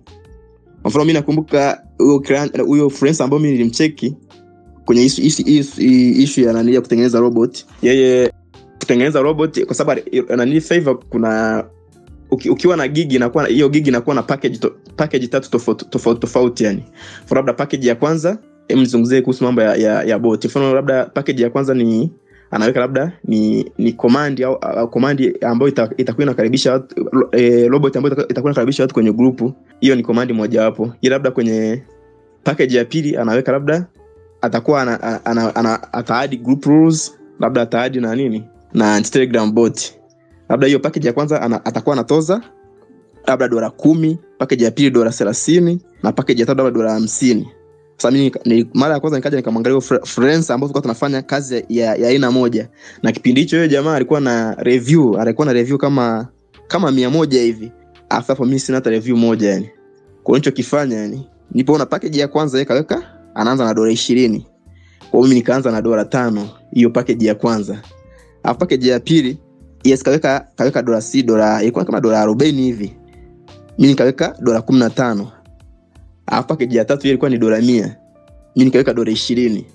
[0.86, 2.62] kwa mfano mi nakumbuka huyo client-
[3.24, 4.16] ambayo mi nilimcheki
[4.86, 7.66] kwenye ishu, ya nani ya kutengeneza robot.
[7.82, 8.32] Yeye
[8.80, 10.02] kutengeneza robot kwa sababu
[10.36, 11.64] nani favor kuna
[12.32, 16.20] uki, ukiwa na gigi inakuwa hiyo gigi inakuwa na package to, package tatu tofauti tofauti
[16.20, 16.84] tofauti yani.
[17.32, 18.86] Labda package ya kwanza em
[19.22, 20.46] kuhusu mambo ya, ya, ya bot.
[20.46, 22.12] Mfano labda package ya kwanza ni
[22.52, 24.92] anaweka labda ni ni command au, au
[25.42, 26.96] ambayo ita- itakuwa inakaribisha watu
[27.32, 31.84] eh, robot ambayo itakuwa inakaribisha watu kwenye grupu hiyo ni command mojawapo ila labda kwenye
[32.44, 33.86] package ya pili anaweka labda
[34.42, 39.94] atakuwa ana, ana, ana, ana, ataadi group rules labda ataadi na nini na telegram bot.
[40.50, 42.42] Labda hiyo package ya kwanza ana, atakuwa anatoza
[43.28, 47.48] labda dola kumi package ya pili dola thelathini na package ya tatu labda dola hamsini
[48.46, 52.70] ni, mara ya kwanza nikaja nikamwangalia friends ambao tulikuwa tunafanya kazi ya aina moja.
[53.04, 56.28] Na kipindi hicho yule jamaa alikuwa na review alikuwa na review kama
[56.68, 57.72] kama mia moja hivi.
[58.10, 59.70] Afu hapo mimi sina hata review moja yani.
[60.24, 63.04] Kwa hicho kifanya yani nipoona package ya kwanza yeye kaweka
[63.36, 64.48] anaanza na dola ishirini.
[65.12, 67.82] Kwa mimi nikaanza na dola tano hiyo package ya kwanza.
[68.44, 69.38] Afu package ya pili
[69.84, 72.96] yes kaweka kaweka dola si dola ilikuwa kama dola arobaini hivi.
[73.80, 75.32] Mi nikaweka dola kumi na tano
[76.28, 77.96] alafu pakeji ya tatu ilikuwa ni dola mia.
[78.56, 79.66] Mi nikaweka dola ishirini.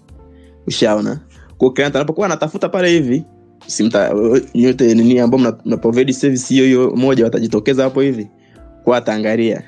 [0.66, 1.20] Ushaona?
[1.58, 3.24] Kwa client anapokuwa anatafuta pale hivi
[3.66, 4.14] simta
[4.54, 8.28] nyote nini ambao mna, mna provide service hiyo hiyo moja watajitokeza hapo hivi
[8.84, 9.62] kwa ataangalia.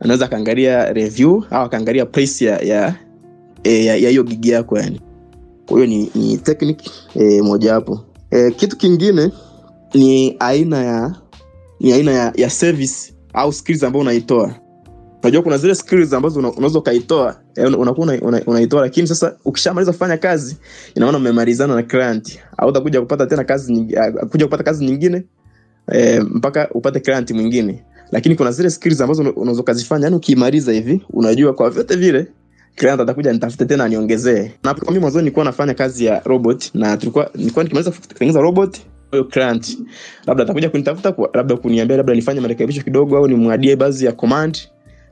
[0.00, 2.94] Anaweza akaangalia review au akaangalia price ya ya
[3.64, 5.00] e, ya ya hiyo gigi yako yani.
[5.66, 8.00] Kwa hiyo ni, ni technique e, moja hapo.
[8.30, 9.30] E, kitu kingine
[9.94, 11.14] ni aina ya
[11.80, 14.54] ni aina ya, ya service au skills ambayo unaitoa
[15.22, 19.06] unajua kuna zile skills ambazo una- unaweza ukaitoa eh, una- unakuwa una- una- unaitoa lakini
[19.08, 20.56] sasa ukishamaliza kufanya kazi
[20.94, 22.38] inaona umemalizana na client.
[22.58, 25.24] Au utakuja kupata tena kazi ah, kuja kupata kazi nyingine
[25.92, 27.84] e, mpaka upate client mwingine.
[28.12, 32.26] Lakini kuna zile skills ambazo unaweza ukazifanya yani ukiimaliza hivi unajua kwa vyote vile
[32.74, 34.50] client atakuja nitafute tena aniongezee.
[34.64, 38.78] Na mimi mwanzoni nilikuwa nafanya kazi ya robot na tulikuwa nilikuwa nikimaliza kutengeneza robot
[39.10, 39.78] huyo client.
[40.26, 44.58] Labda atakuja kunitafuta labda kuniambia labda nifanye marekebisho kidogo au nimwadie baadhi ya command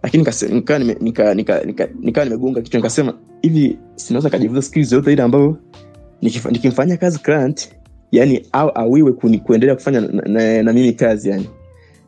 [0.05, 4.93] lakini nikawa nikaa nime- nika- nika- nika- nikaa nimegonga kichwa nikasema hivi sinaweza kajifunza skills
[4.93, 5.57] yote ile ambayo
[6.23, 7.69] nikimfanyia kazi client
[8.13, 11.49] yani au awiwe kuendelea kufanya na, na, na mimi kazi yani?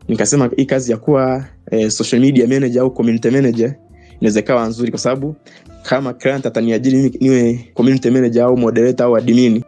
[0.09, 3.75] Nikasema hii kazi ya kuwa eh, social media manager au community manager
[4.21, 5.37] inaweza ikawa nzuri kwa sababu
[5.83, 9.63] kama client ataniajiri mimi niwe community manager au moderator au admin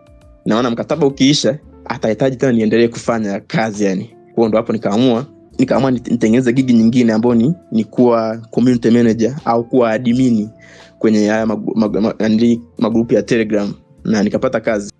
[0.47, 4.11] naona mkataba ukiisha atahitaji tena niendelee kufanya kazi yani.
[4.35, 5.27] Kwao ndo hapo nikaamua
[5.59, 10.51] nikaamua nitengeneze gigi nyingine ambayo ni, ni kuwa community manager au kuwa admini
[10.99, 13.75] kwenye haya mag, mag, mag, magrupu ya telegram.
[14.05, 14.93] Na nikapata kazi.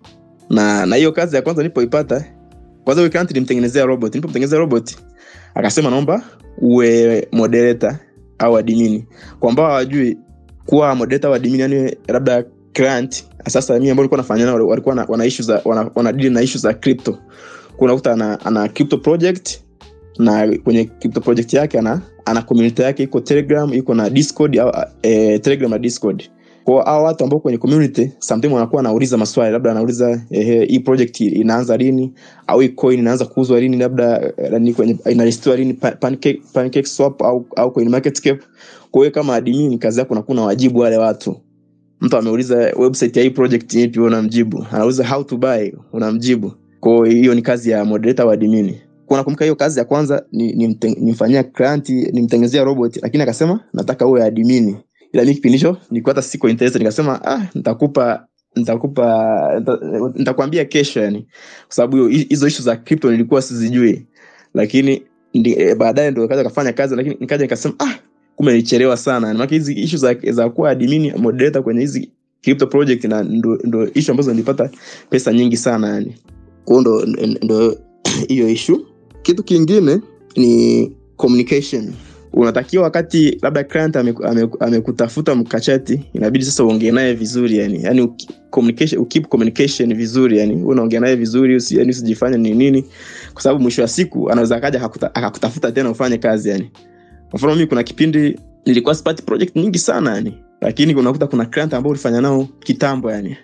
[0.49, 2.25] Na na hiyo kazi ya kwanza nilipoipata
[2.83, 4.13] kwanza huyo kanti nilimtengenezea robot.
[4.13, 4.95] Nilipomtengenezea robot
[5.55, 6.21] akasema naomba
[6.57, 7.95] uwe moderator
[8.39, 9.05] au admini.
[9.39, 10.17] Kwa ambao hawajui
[10.65, 12.43] kuwa moderator au admin yani labda
[12.73, 16.33] client sasa mimi ambao nilikuwa nafanya nao walikuwa na, wana issue za wana, wana deal
[16.33, 17.17] na issue za crypto.
[17.77, 19.59] Kuna unakuta ana, ana crypto project
[20.19, 24.71] na kwenye crypto project yake ana ana community yake iko telegram iko na discord au
[25.01, 26.23] eh, telegram na discord.
[26.63, 31.21] Kwa hao watu ambao kwenye community sometimes wanakuwa anauliza maswali labda anauliza eh, hii project
[31.21, 32.13] inaanza lini?
[32.47, 33.77] Au hii coin inaanza kuuzwa lini?
[33.77, 35.73] Labda eh, ni kwenye inalistiwa lini?
[35.73, 38.39] Pancake, pancake swap au au coin market cap?
[38.91, 41.35] Kwa hiyo kama admin kazi yako unakuwa unawajibu wale watu.
[42.01, 43.99] Mtu ameuliza website ya hii project ipi?
[43.99, 44.65] Unamjibu.
[44.71, 45.69] Anauliza how to buy?
[45.93, 46.51] Unamjibu.
[46.79, 48.75] Kwa hiyo ni kazi ya moderator wa admin
[49.17, 54.77] nakumbuka hiyo kazi ya kwanza nimfanyia client nimtengenezea robot lakini akasema nataka uwe admini
[55.13, 59.61] ila mi kipindi hicho nilikuwa hata siko interested nikasema ah nitakupa nitakupa
[60.15, 61.27] nitakwambia kesho yani.
[61.67, 64.05] Kwa sababu hizo ishu za crypto nilikuwa sizijui.
[64.53, 67.93] Lakini eh, baadaye ndo kaja kafanya kazi lakini nikaja nikasema ah
[68.35, 69.33] kumbe nilichelewa sana.
[69.33, 73.87] Maana hizi ishu za, za kuwa admin moderator kwenye hizi crypto project na ndo, ndo
[73.93, 74.69] ishu ambazo nilipata
[75.09, 76.15] pesa nyingi sana yani.
[76.65, 76.81] Kwao
[77.41, 77.77] ndo
[78.27, 78.79] hiyo issue
[79.29, 79.99] kitu kingine
[80.35, 81.93] ni communication.
[82.33, 88.09] Unatakiwa wakati labda client amekutafuta ame, amekutafuta mkachati inabidi sasa uongee naye vizuri yani yani
[88.49, 92.85] communication ukeep communication vizuri yani unaongea naye vizuri usi, yani usijifanye ni nini
[93.33, 94.81] kwa sababu mwisho wa siku anaweza akaja
[95.13, 96.71] akakutafuta tena ufanye kazi yani.
[97.29, 101.73] Kwa mfano mimi kuna kipindi nilikuwa sipati project nyingi sana yani lakini unakuta kuna client
[101.73, 103.37] ambao ulifanya nao kitambo yani.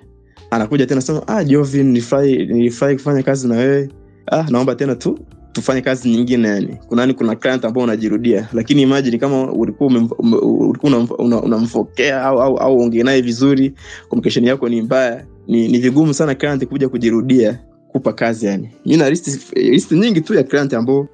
[0.52, 3.89] Anakuja tena sema ah Jovin nilifurahi kufanya kazi na wewe.
[4.32, 5.19] Ah naomba tena tu
[5.56, 6.78] tufanye kazi nyingine yani.
[6.88, 12.58] Kunani kuna client ambao unajirudia lakini imagine kama ulikuwa ulikuwa unamf- una- unamfokea au au,
[12.58, 13.74] au ongee naye vizuri
[14.10, 18.70] communication yako ni mbaya ni, ni vigumu sana client kuja kujirudia kupa kazi yani.
[18.86, 21.08] Mi na list, nyingi tu ya client ambao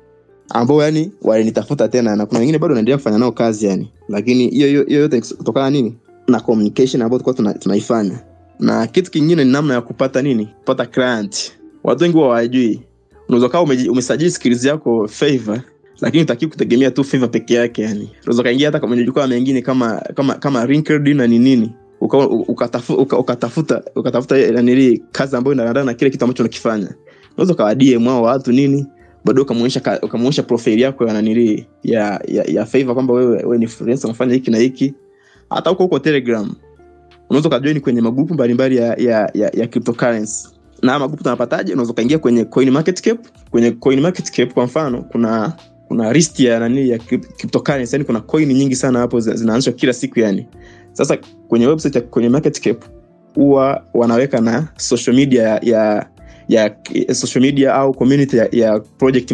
[0.49, 3.91] ambao yani walinitafuta tena na kuna wengine bado naendelea kufanya nao kazi yani.
[4.09, 5.95] Lakini hiyo yote kutokana nini?
[6.27, 8.19] Na communication ambayo tulikuwa tuna, tunaifanya.
[8.59, 10.45] Na kitu kingine ni namna ya kupata nini?
[10.45, 11.51] Kupata client.
[11.83, 12.81] Watu wengi hawajui
[13.31, 15.61] unaweza kawa umeji- umesajili skills yako favor
[16.01, 18.11] lakini utaki kutegemea tu favor peke yake yani.
[18.23, 21.71] Unaweza ukaingia hata kwenye jukwaa mengine kama kama kama LinkedIn na ni nini.
[22.01, 22.17] Uka-
[22.97, 26.95] uka- ukatafuta ukatafuta nanili kazi ambayo inaendana na kile kitu ambacho unakifanya.
[27.33, 28.85] Unaweza ukawa DM watu nini
[29.25, 29.99] bado ukamuonyesha ka-
[30.43, 34.51] profile yako ya nanili ya ya, ya favor kwamba wewe wewe ni freelancer unafanya hiki
[34.51, 34.93] na hiki.
[35.49, 36.55] Hata huko huko telegram
[37.29, 40.47] unaweza ukajoin kwenye magrupu mbalimbali ya, ya, ya, ya cryptocurrency
[40.81, 43.17] na magrupu tunapataje unaweza ukaingia kwenye coin market cap.
[43.51, 45.53] Kwenye coin market cap kwa mfano kuna
[45.87, 49.93] kuna list ya nani ya cryptocurrency yani kuna coin nyingi sana hapo zi- zinaanzishwa kila
[49.93, 50.47] siku yani.
[50.93, 51.17] Sasa
[51.47, 52.83] kwenye website ya kwenye market cap
[53.35, 56.05] huwa wanaweka na social media ya,
[56.49, 56.75] ya
[57.13, 59.33] social media au community ya, ya project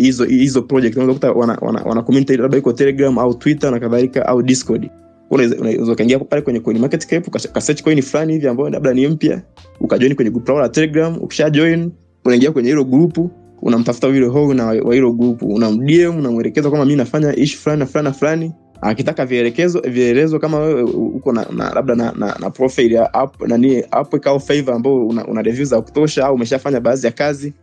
[0.00, 0.96] hizo hizo project.
[0.96, 4.90] Unaweza kukuta wana, wana, wana community labda iko telegram au twitter na kadhalika au discord
[5.30, 9.42] unaweza ukaingia pale kwenye coin market cap ukasearch coin fulani hivi ambayo labda ni mpya
[9.80, 11.92] ukajoin kwenye group lao la telegram ukisha join
[12.24, 13.30] unaingia kwenye hilo grupu
[13.62, 17.86] unamtafuta yule ho na wa hilo grupu unamdm unamwelekeza kwamba mi nafanya ishi fulani na
[17.86, 22.50] fulani na fulani akitaka vielekezo vielezo kama wewe uko na, na labda na, na, na
[22.50, 26.80] profile ya app nani app au favor ambao una, una review za kutosha au umeshafanya
[26.80, 27.54] baadhi ya kazi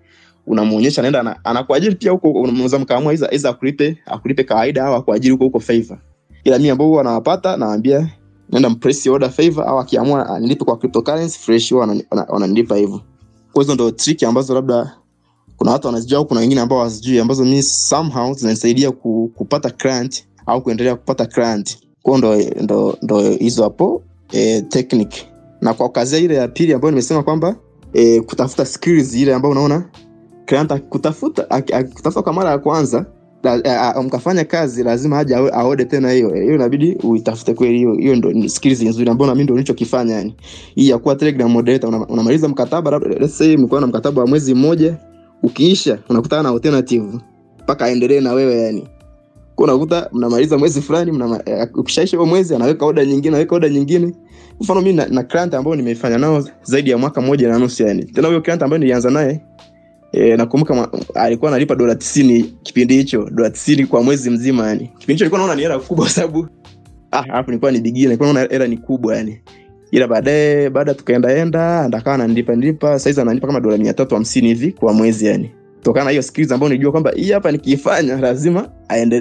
[0.47, 5.59] unamuonyesha naenda anakuajiri pia huko unaweza mkaamua iza akulipe akulipe kawaida au akuajiri huko huko
[5.59, 5.97] favor
[6.47, 11.71] ila mi ambao huwa nawapata naenda mpress order favor au akiamua anilipe kwa cryptocurrency fresh
[12.29, 13.01] wananilipa hivyo.
[13.53, 14.93] Kwa hizo ndo trick ambazo labda
[15.57, 20.61] kuna watu wanazijua kuna wengine ambao wazijui ambazo mi somehow zinanisaidia ku, kupata client au
[20.61, 21.77] kuendelea kupata client.
[22.01, 25.25] Kwao ndo ndo ndo hizo hapo e, technique.
[25.61, 27.55] Na kwa kazia ile ya pili ambayo nimesema kwamba
[27.93, 29.89] e, kutafuta skills ile ambayo unaona
[30.45, 33.05] client akikutafuta akikutafuta kwa mara ya kwanza
[34.03, 36.33] mkafanya kazi lazima aje aode tena hiyo.
[36.33, 40.35] Hiyo inabidi uitafute kweli hiyo hiyo ndo skills nzuri ambayo nami ndo nilichokifanya yani.
[40.75, 44.53] Hii ya kuwa telegram moderator una- unamaliza mkataba let's say mlikuwa na mkataba wa mwezi
[44.53, 44.97] mmoja
[45.43, 47.05] ukiisha unakutana na alternative
[47.63, 48.87] mpaka aendelee na wewe yani.
[49.55, 54.13] Kwa unakuta mnamaliza mwezi fulani eh, ukishaisha huo mwezi anaweka oda nyingine anaweka oda nyingine.
[54.59, 58.03] Mfano mimi na, na client ambao nimefanya nao zaidi ya mwaka mmoja na nusu yani.
[58.05, 59.41] Tena huyo client ambaye nilianza naye
[60.17, 64.91] E, nakumbuka alikuwa analipa dola tisini kipindi hicho dola tisini kwa mwezi mzima yani.
[64.97, 66.47] Kipindi hicho naona ni hela kubwa sababu
[67.11, 69.41] ah, hapo nilikuwa ni bigina nilikuwa naona hela ni kubwa yani.
[69.91, 74.71] Ila baadaye baada tukaendaenda ndakawa ananilipa nilipa saizi ananipa kama dola mia tatu hamsini hivi
[74.71, 75.51] kwa mwezi yani.
[75.77, 78.69] Kutokana na hiyo skills ambayo nilijua kwamba hii hapa nikiifanya lazima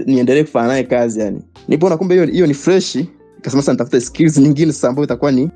[0.07, 1.43] niendelee kufanya naye kazi yani.
[1.69, 2.99] Nipoona kumbe hiyo ni fresh
[3.41, 5.51] kasema sasa nitafute skills nyingine sasa ambayo itakuwa ni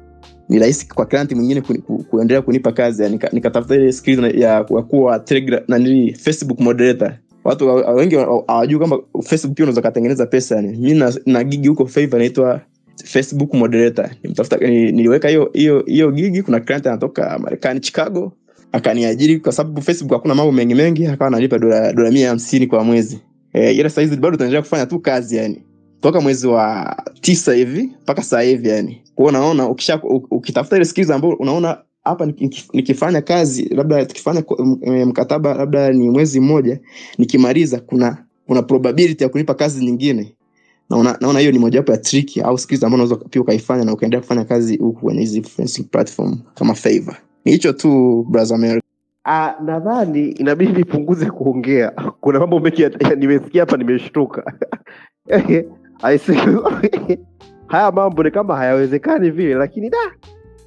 [0.51, 4.19] ni rahisi kwa client mwingine ku, ku, kuendelea kunipa kazi yani Nika- nikatafuta ile skills
[4.19, 5.13] na- ya, kuwa
[6.19, 6.61] facebook
[7.45, 8.15] watu wa- wa- wengi
[8.47, 10.77] hawajui kwamba facebook pia unaweza katengeneza pesa yani.
[10.79, 12.61] Mi na, na gigi huko favor inaitwa
[13.05, 14.11] facebook moderator.
[14.23, 16.43] Nimtafuta niliweka hiyo hiyo hiyo gigi.
[16.43, 18.33] Kuna client anatoka marekani chicago
[18.73, 22.85] akaniajiri kwa sababu facebook hakuna mambo mengi mengi akawa analipa dola dola mia hamsini kwa
[22.85, 23.21] mwezi.
[23.53, 25.63] E, ila sahizi bado tunaendelea kufanya tu kazi yani
[26.01, 31.11] toka mwezi wa tisa hivi mpaka saa hivi yani kwao unaona ukisha ukitafuta ile skills
[31.11, 32.27] ambayo unaona hapa
[32.73, 34.45] nikifanya kazi labda tukifanya
[35.07, 36.81] mkataba labda ni mwezi mmoja
[37.19, 40.35] nikimaliza kuna kuna probability ya kunipa kazi nyingine
[40.91, 44.21] naona naona hiyo ni mojawapo ya trick au skills ambayo unaweza pia ukaifanya na ukaendelea
[44.21, 48.81] kufanya kazi huku kwenye hizi freelancing platform kama favor ni hicho tu brother America
[49.25, 51.91] Ah, nadhani inabidi nipunguze kuongea.
[52.21, 52.87] Kuna mambo mengi
[53.17, 54.53] nimesikia hapa nimeshtuka.
[57.67, 59.99] Haya mambo ni kama hayawezekani vile, lakini da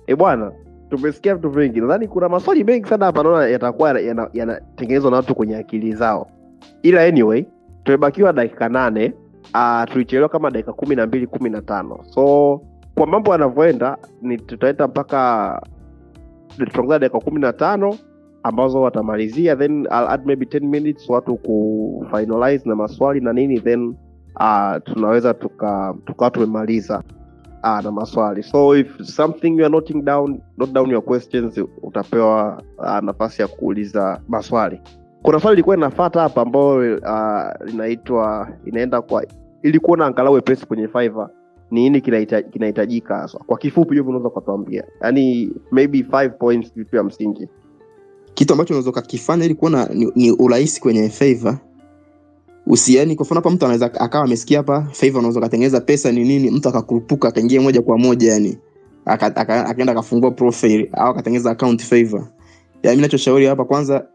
[0.07, 0.51] e bwana,
[0.89, 1.81] tumesikia vitu vingi.
[1.81, 5.93] Nadhani kuna maswali mengi sana hapa naona yatakuwa yana- yana- yanatengenezwa na watu kwenye akili
[5.95, 6.27] zao,
[6.83, 7.45] ila anyway,
[7.83, 9.13] tumebakiwa dakika nane.
[9.55, 12.61] Uh, tulichelewa kama dakika kumi na mbili kumi na tano so
[12.95, 13.97] kwa mambo yanavyoenda
[14.45, 15.61] tutaenda mpaka
[16.57, 17.95] tutaongeza dakika kumi na tano
[18.43, 22.05] ambazo watamalizia then I'll add maybe 10 minutes watu ku
[22.65, 23.95] na maswali na nini then
[24.43, 27.03] uh, tunaweza tuka tukawa tumemaliza
[27.63, 28.43] uh, na maswali.
[28.43, 33.47] So if something you are noting down not down your questions utapewa uh, nafasi ya
[33.47, 34.81] kuuliza maswali.
[35.21, 39.25] Kuna swali ilikuwa inafata hapa ambayo uh, linaitwa inaenda kwa
[39.61, 41.29] ili kuona angalau wepesi kwenye Fiverr
[41.71, 43.41] ni nini kinahita- kinahitajika haswa?
[43.47, 44.83] Kwa kifupi hivyo unaweza ukatuambia.
[45.01, 47.49] Yaani maybe five points vitu ya msingi.
[48.33, 51.57] Kitu ambacho unaweza ukakifanya ili kuona ni, ni urahisi kwenye favor
[52.67, 56.51] usiani kwa mfano hapa mtu anaweza akawa amesikia hapa favor unaweza ukatengeneza pesa ni nini?
[56.51, 58.57] Mtu akakurupuka akaingia moja kwa moja yani
[59.05, 62.19] aka- aka- akafungua profile au akatengeneza account favor.
[62.21, 62.27] Yani
[62.83, 64.05] mimi ninachoshauri hapa kwanza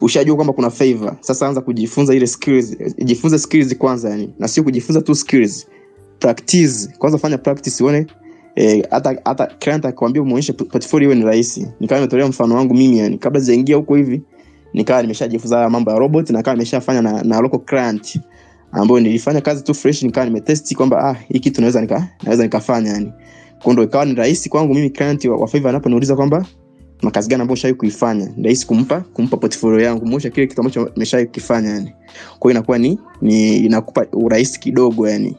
[0.00, 1.16] ushajua kwamba kuna favor.
[1.20, 5.66] Sasa anza kujifunza ile skills jifunze skills kwanza yani na sio kujifunza tu skills
[6.18, 6.88] practice.
[6.98, 8.06] Kwanza fanya practice uone
[8.54, 11.68] eh, hata hata client akwambia muonyeshe portfolio iwe ni rahisi.
[11.80, 14.22] Nikawa nimetolea mfano wangu mimi yani kabla sijaingia huko hivi
[14.74, 18.20] nikawa nimeshajifunza mambo ya robot na kawa nimeshafanya na, na local client
[18.72, 22.90] ambayo nilifanya kazi tu fresh nikawa nimetesti kwamba ah hii kitu naweza nika naweza nikafanya
[22.90, 23.12] yani.
[23.72, 26.46] Ndo ikawa ni rahisi kwangu mimi client wa, wa Fiverr anaponiuliza kwamba
[27.02, 28.32] makazi gani ambayo ushawahi kuifanya?
[28.36, 31.92] Ni rahisi kumpa kumpa portfolio yangu muonyesha kile kitu ambacho nimeshawahi kukifanya yani.
[32.38, 35.36] Kwa inakuwa ni, ni inakupa urahisi kidogo yani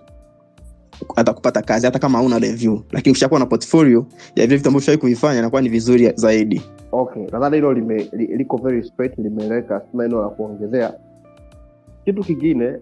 [1.16, 2.80] hata kupata kazi hata kama hauna review.
[2.92, 6.62] Lakini ukishakuwa na portfolio ya vile vitu ambavyo shawai kuvifanya inakuwa ni vizuri zaidi.
[6.92, 10.94] Okay nadhani hilo lime- li- liko very straight limeeleweka sina eneo la kuongezea.
[12.06, 12.78] Kitu kingine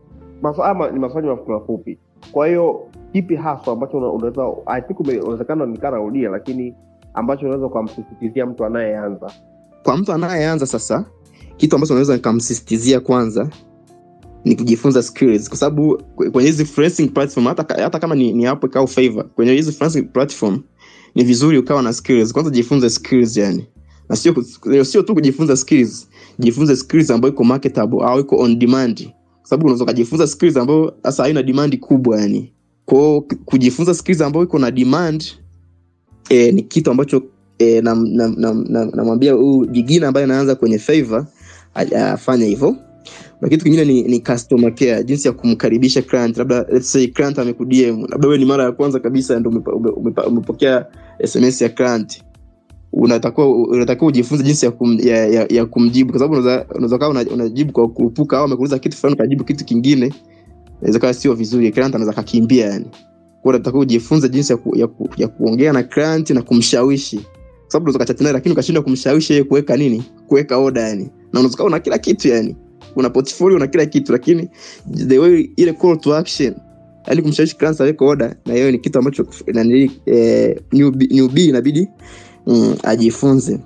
[0.63, 1.99] ama ni maswali mafupi.
[2.31, 6.75] Kwa hiyo kipi haswa ambacho una- unaweza i think unawezekana nikanarudia lakini
[7.13, 9.31] ambacho unaweza ukamsisitizia mtu anayeanza?
[9.83, 11.05] Kwa mtu anayeanza sasa
[11.57, 13.49] kitu ambacho unaweza nikamsisitizia kwanza
[14.45, 15.49] ni kujifunza skills.
[15.49, 19.53] Kwa sababu kwenye hizi freelancing platform hata, hata kama ni, ni Upwork au Fiverr kwenye
[19.53, 20.59] hizi freelancing platform
[21.15, 22.33] ni vizuri ukawa na skills.
[22.33, 23.65] Kwanza jifunze skills yani.
[24.09, 24.35] Na sio
[24.85, 26.07] sio tu kujifunza skills
[26.39, 29.03] jifunze skills ambayo iko marketable au iko on demand.
[29.41, 32.53] Kwa sababu unaweza kujifunza skills ambayo sasa haina demand kubwa yani.
[32.85, 35.23] Kwao kujifunza skills ambayo iko na demand
[36.29, 37.23] eh, ni kitu ambacho
[37.59, 41.25] eh, namwambia na, na, na, na huyu jigina ambaye anaanza kwenye Fiverr
[42.13, 42.75] afanye hivyo
[43.41, 47.39] na kitu kingine ni, ni customer care jinsi ya kumkaribisha client labda let's say client
[47.39, 50.85] amekudm labda wewe ni mara ya kwanza kabisa umepa- umepokea
[51.25, 52.23] sms ya client.
[52.93, 56.33] Unatakiwa unatakiwa ujifunze jinsi ya, kum, ya, ya, ya kumjibu kwa sababu
[56.75, 60.13] unaweza kawa unajibu kwa kurupuka au amekuuliza kitu fulani ukajibu kitu kingine
[60.79, 62.85] inaweza kawa sio vizuri client anaweza kakimbia yani.
[63.43, 67.17] Unatakiwa ujifunze jinsi ya, ku, ya, ku, ya kuongea na client na kumshawishi.
[67.17, 67.25] Kwa
[67.67, 70.03] sababu unaweza kachati lakini ukashindwa kumshawishi yeye kuweka nini?
[70.27, 71.03] Kuweka oda yani.
[71.03, 72.55] Na unaweza kawa una kila kitu yani
[72.95, 74.49] una portfolio na kila kitu lakini
[75.07, 76.55] the way ile call to action
[77.07, 80.61] yani kumshawishi clients aweke order na hiyo ni kitu ambacho nanili eh,
[81.11, 81.87] newbie inabidi
[82.47, 83.59] mm, ajifunze.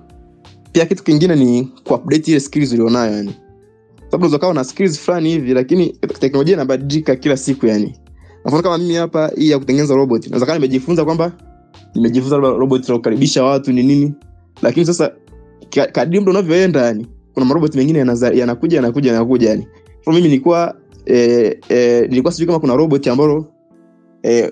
[0.71, 3.33] Pia kitu kingine ni kuupdate ile skills ulionayo yani
[4.05, 5.87] sababu unaweza kuwa na skills fulani hivi lakini
[6.19, 7.95] teknolojia inabadilika kila siku yani
[8.45, 11.31] mfano kama mimi hapa hii ya kutengeneza robot naweza kawa nimejifunza kwamba
[11.95, 14.13] nimejifunza robot la kukaribisha watu ni nini
[14.61, 15.11] lakini sasa
[15.69, 17.07] ka- kadri muda unavyoenda yani
[17.37, 19.67] kuna marobot mengine yanakuja yanakuja yanakuja yani.
[20.03, 20.75] Kwa mimi nilikuwa
[21.05, 23.45] eh, eh, nilikuwa sijui kama kuna robot ambalo
[24.23, 24.51] eh,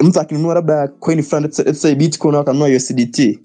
[0.00, 3.38] mtu akinunua labda coin fulani let's bitcoin au akanunua usdt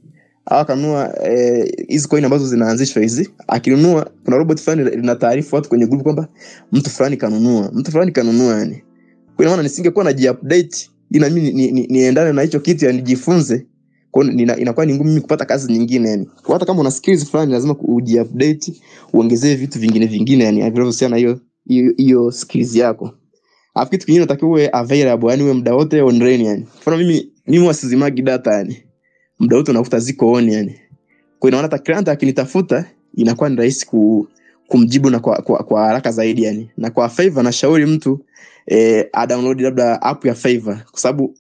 [0.46, 5.86] au akanunua eh, coin ambazo zinaanzishwa hizi akinunua kuna robot fulani lina taarifa watu kwenye
[5.88, 6.28] group kwamba
[6.72, 8.84] mtu fulani kanunua mtu fulani kanunua yani.
[9.36, 13.66] Kwa maana nisingekuwa najiupdate ili na mimi ni- ni- ni na hicho kitu yani nijifunze
[14.12, 14.26] kwa
[14.58, 16.30] inakuwa ni ngumu mimi kupata kazi nyingine yani.
[16.48, 18.74] Hata kama una skills fulani lazima ujiupdate
[19.14, 21.40] uongezee vitu vingine vingine yani vinavyohusiana na hiyo
[21.98, 23.12] hiyo- skills yako.
[23.76, 26.66] Alafu kitu kingine unatakiwa uwe available yani uwe muda wote online yani.
[26.82, 28.78] Mfano mimi mimi wasizimagi data yani.
[29.40, 30.72] Muda wote unakuta ziko on yani.
[31.40, 34.28] Kwa hiyo inaona hata client akinitafuta inakuwa ni rahisi ku,
[34.68, 36.70] kumjibu na kwa, kwa, kwa haraka zaidi yani.
[36.78, 38.20] Na kwa Fiverr nashauri mtu
[38.68, 41.36] eh, adownload labda app ya Fiverr kwa sababu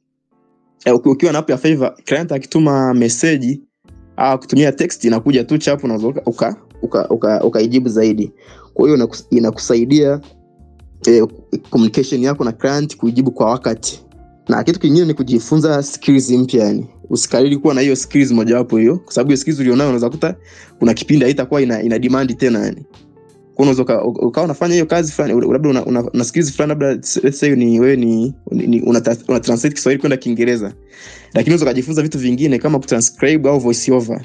[1.06, 3.62] ukiwa na app ya favor client akituma meseji
[4.18, 7.42] au kutumia text inakuja tu chapu unaweza uka- uka uka,
[7.86, 8.32] zaidi.
[8.74, 10.22] Kwa hiyo inakusaidia
[11.08, 11.28] eh,
[11.70, 14.04] communication yako na client kuijibu kwa wakati.
[14.50, 16.88] Na kitu kingine ni kujifunza skills mpya yani.
[17.10, 20.36] Usikariri kuwa na hiyo skills mojawapo hiyo kwa sababu hiyo skills ulionayo unaweza kuta
[20.80, 22.86] kuna kipindi haitakuwa ina, ina demand tena yani
[23.64, 26.88] unaweza uka- uka- ukawa unafanya hiyo kazi fulani labda una, una, una skills fulani labda
[27.24, 30.74] let's say ni wewe ni, ni una, una translate Kiswahili kwenda Kiingereza
[31.34, 34.22] lakini unaweza ukajifunza vitu vingine kama kutranscribe au voice over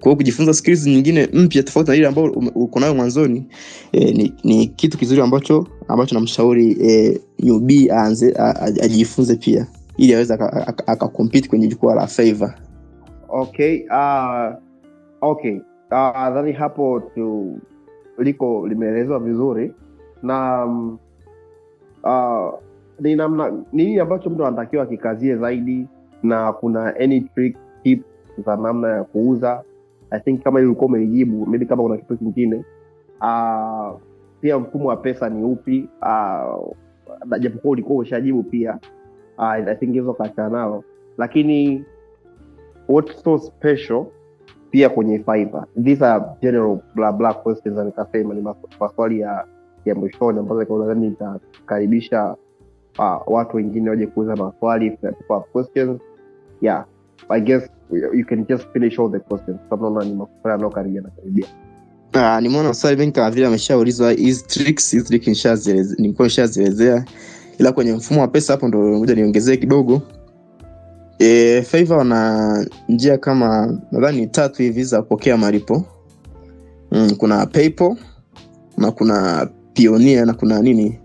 [0.00, 3.46] kwa hiyo kujifunza skills nyingine mpya tofauti na ile ambayo uko nayo mwanzoni
[3.92, 8.34] e, ni, ni kitu kizuri ambacho ambacho namshauri e, newbie aanze
[8.82, 12.54] ajifunze pia ili aweze aka- aka- akakompete kwenye jukwaa la Fiverr.
[13.28, 14.54] okay uh,
[15.20, 15.56] okay
[15.90, 17.58] uh, hapo tu
[18.18, 19.74] liko limeelezwa vizuri.
[20.22, 20.64] Na
[22.04, 22.54] uh,
[23.00, 25.86] ni namna nini ambacho mtu anatakiwa akikazie zaidi
[26.22, 28.02] na kuna any trick tip
[28.46, 29.62] za namna ya kuuza?
[30.10, 32.64] I think kama ili ulikuwa umelijibu maybe kama kuna kitu kingine.
[33.20, 34.00] Uh,
[34.40, 35.88] pia mfumo wa pesa ni upi?
[36.02, 36.72] Uh,
[37.40, 38.78] japokuwa ulikuwa ushajibu pia
[39.38, 40.84] uh, i think hizo kaachana nalo
[41.18, 41.84] lakini
[42.88, 44.06] what's so special
[44.76, 45.64] pia kwenye fiber.
[45.84, 48.44] These are general bla bla questions nikasema ni
[48.80, 49.44] maswali ya
[49.84, 52.36] ya mwishoni ambazo nadhani nitakaribisha
[52.98, 56.00] uh, watu wengine waje kuuza maswali kwa questions.
[56.60, 56.84] Yeah
[57.28, 57.62] i guess
[58.14, 59.58] you can just finish all the questions.
[59.70, 61.46] Sababu naona ni maswali yanayokaribia na karibia.
[62.12, 65.26] Ah, nimeona maswali mengi kama vile ameshaulizwa hizi tricks hizi trick
[66.08, 67.04] nishazielezea.
[67.58, 70.02] Ila kwenye mfumo wa pesa hapo ndo moja niongezee kidogo
[71.18, 75.84] e, Fiverr wana njia kama nadhani tatu hivi za kupokea malipo.
[76.92, 77.96] Mm, kuna paypal
[78.78, 80.98] na kuna pioneer na kuna nini?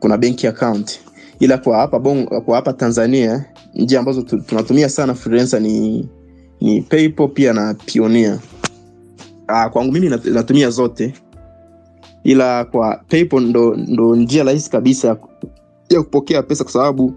[0.00, 1.00] Kuna benki account.
[1.40, 6.08] Ila kwa hapa bongo, kwa hapa tanzania njia ambazo tu- tunatumia sana freelancer ni
[6.60, 8.38] ni paypal pia na pioneer.
[9.46, 11.14] Ah, kwangu mimi natumia zote.
[12.24, 15.16] Ila kwa paypal ndo, ndo njia rahisi kabisa
[15.88, 17.12] ya kupokea pesa kwa sababu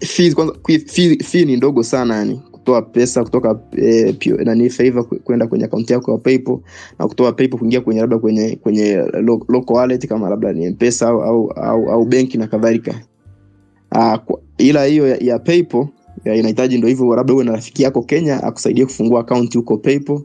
[0.00, 0.54] fee kwanza
[0.86, 5.64] fee, fee ni ndogo sana yani kutoa pesa kutoka eh, pio, nani favor kwenda kwenye
[5.64, 6.58] akaunti yako ya paypal
[6.98, 11.08] na kutoa paypal kuingia kwenye labda kwenye kwenye lo- local wallet kama labda ni mpesa
[11.08, 12.94] au au, au, au benki na kadhalika.
[13.92, 14.18] Ah,
[14.58, 15.86] ila hiyo ya, ya paypal
[16.24, 20.20] inahitaji ndo hivyo labda uwe na rafiki yako kenya akusaidie kufungua akaunti huko paypal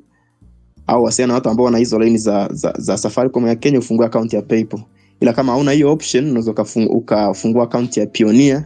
[0.87, 4.05] au wasiana na watu ambao wana hizo laini za, za, za safaricom ya kenya ufungue
[4.05, 4.79] akaunti ya paypal.
[5.19, 6.51] Ila kama hauna hiyo option unaweza
[6.91, 8.65] ukafungua akaunti ya pionia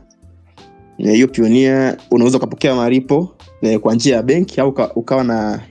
[0.97, 5.61] hiyo pionia unaweza ukapokea malipo eh, kwa njia ya benki au uka, ukawa na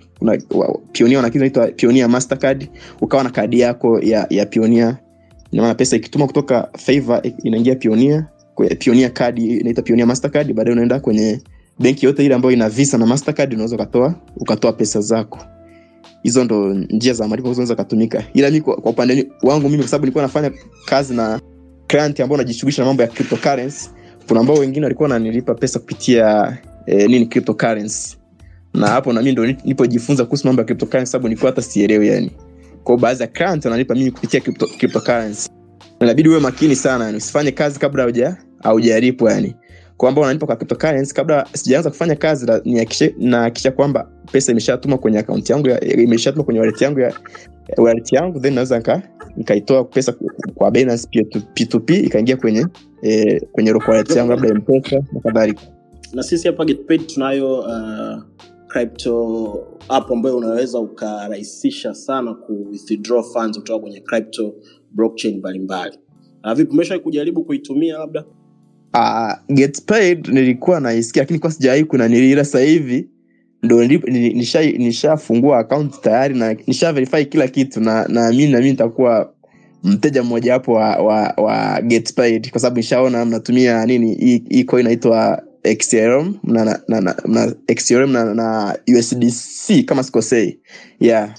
[1.76, 2.68] pionia mastercard
[3.00, 4.96] ukawa na kadi yako ya, ya pionia
[5.52, 8.26] inamaana pesa ikituma kutoka favor inaingia pionia
[8.78, 11.40] pionia kadi inaitwa pionia mastercard baadaye unaenda kwenye
[11.78, 15.38] benki yote ile ambayo ina visa na mastercard unaweza ukatoa ukatoa pesa zako.
[16.22, 20.04] Hizo ndo njia za malipo zinaweza katumika ila mi kwa upande wangu mimi kwa sababu
[20.04, 20.50] nilikuwa nafanya
[20.86, 21.40] kazi na
[21.86, 23.90] client ambao najishughulisha na mambo ya cryptocurrency
[24.28, 28.16] kuna ambao wengine walikuwa wananilipa pesa kupitia eh, nini cryptocurrency.
[28.74, 32.30] Na hapo nami ndo ni- nilipojifunza kuhusu mambo ya cryptocurrency sababu nilikuwa hata sielewi yani.
[32.84, 35.48] Kwao baadhi ya client wanalipa mimi kupitia crypto, cryptocurrency.
[36.00, 39.56] Inabidi uwe makini sana yani usifanye kazi kabla hauja haujalipwa yani
[39.96, 42.46] kwamba unanipa kwa cryptocurrency kabla sijaanza kufanya kazi
[43.18, 47.14] nahakikisha kwamba pesa imeshatuma kwenye akaunti yangu ya- imeshatuma kwenye wallet yangu ya
[47.76, 49.02] wallet yangu then naweza nika
[49.36, 50.14] nikaitoa pesa
[50.54, 52.66] kwa Binance P2- P2P ikaingia kwenye
[53.02, 55.62] eh, kwenye local wallet yangu labda mpesa na kadhalika.
[56.12, 58.22] Na sisi hapa getpaid tunayo uh,
[58.68, 64.54] crypto app ambayo unaweza ukarahisisha sana ku withdraw funds kutoka kwenye crypto
[64.90, 65.98] blockchain mbalimbali.
[66.44, 68.24] Uh, vipi umeshawahi kujaribu kuitumia labda
[68.94, 73.08] uh, get paid nilikuwa naisikia lakini kwa sijawahi kuna nilila sasa hivi
[73.62, 79.34] ndo nisha- nishafungua account tayari na nisha verify kila kitu na naamini nami nitakuwa
[79.84, 84.14] mteja mmojawapo wa, wa, wa get paid kwa sababu nishaona mnatumia nini
[84.50, 85.42] hii coin inaitwa
[85.78, 90.60] xrm na, na, na, na, na, XRM na, na usdc kama sikosei
[91.00, 91.34] yeah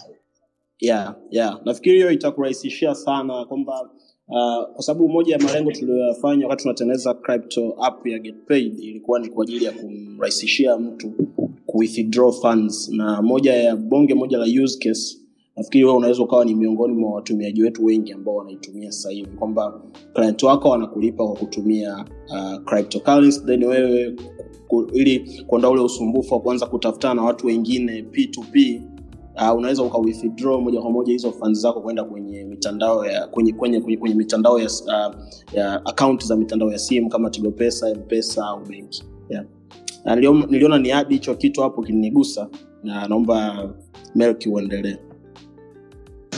[0.80, 1.62] yeah, yeah.
[1.66, 3.90] nafikiri hiyo itakurahisishia sana kwamba
[4.28, 9.30] uh, kwa sababu moja ya malengo tuliyoyafanya wakati tunatengeneza crypto app ya getpaid ilikuwa ni
[9.30, 11.14] kwa ajili ya kumrahisishia mtu
[11.66, 12.90] kuwithdraw funds.
[12.90, 15.18] Na moja ya bonge moja la use case
[15.56, 19.82] nafikiri wewe unaweza ukawa ni miongoni mwa watumiaji wetu wengi ambao wanaitumia sasa hivi kwamba
[20.14, 24.16] client wako wanakulipa kwa kutumia uh, then wewe
[24.68, 28.82] ku, ili kuondoa ule usumbufu wa kuanza kutafutana na watu wengine p2p
[29.42, 33.54] uh, unaweza uka withdraw moja kwa moja hizo funds zako kwenda kwenye mitandao ya kwenye
[33.54, 35.16] kwenye kwenye, kwenye mitandao ya, uh,
[35.54, 39.04] ya account za mitandao ya simu kama Tigo Pesa, Mpesa au benki.
[39.30, 39.46] Yeah.
[40.06, 42.48] Uh, nilio- niliona ni hadi hicho kitu hapo kinigusa
[42.84, 43.70] na naomba
[44.16, 44.98] Melki uendelee.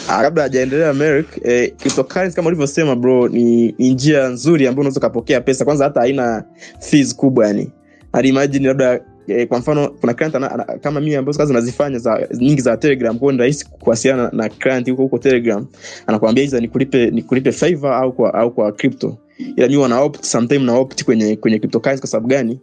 [0.07, 5.41] Kabla hajaendelea Merrick, eh, cryptocurrency kama ulivyosema bro ni, ni njia nzuri ambayo unaweza ukapokea
[5.41, 6.43] pesa kwanza hata haina
[6.79, 7.71] fees kubwa yani
[8.13, 11.99] hadi imagine labda eh, kwa mfano kuna client ana, ana, kama mimi ambazo kazi nazifanya
[11.99, 15.65] za nyingi za telegram kwao ni rahisi kuwasiliana na, client huko huko telegram.
[16.07, 19.17] Anakuambia hiza nikulipe nikulipe favor au kwa au kwa crypto.
[19.55, 22.59] Ila mimi wana sometime na kwenye kwenye cryptocurrency kwa sababu gani?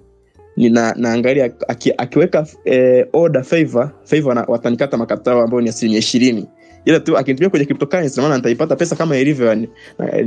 [0.56, 6.46] Nina naangalia aki, akiweka eh, order favor favor na, watanikata makatao ambayo ni asilimia ishirini.
[6.84, 9.68] Ila tu akinitumia kwenye cryptocurrency maana nitaipata pesa kama ilivyo yani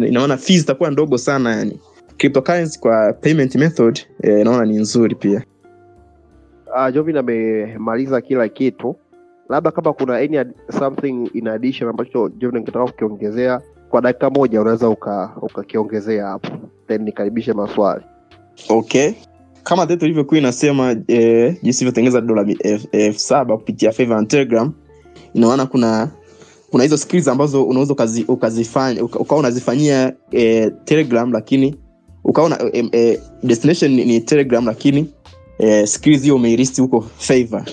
[0.07, 1.79] ina maana fees itakuwa ndogo sana yani.
[2.17, 5.43] Cryptocurrency kwa payment method eh, naona ni nzuri pia
[6.76, 8.95] uh, Jovin amemaliza kila kitu,
[9.49, 10.38] labda kama kuna any
[10.80, 16.49] something in addition ambacho Jovin angetaka kukiongezea kwa dakika moja, unaweza uka- ukakiongezea hapo,
[16.88, 18.03] then nikaribishe maswali.
[18.70, 19.11] okay.
[19.63, 24.72] Kama date ilivyokuwa inasema eh, jinsi ilivyotengeneza dola elfu elfu saba kupitia favor and telegram
[25.34, 26.09] inaona kuna
[26.72, 27.95] kuna hizo skills ambazo unaweza
[28.28, 31.76] ukazifanya uka, ukawa unazifanyia eh, telegram lakini
[32.24, 35.13] ukawa eh, eh, destination ni, ni telegram lakini
[35.60, 37.64] eh, skills hiyo umeiristi huko favor.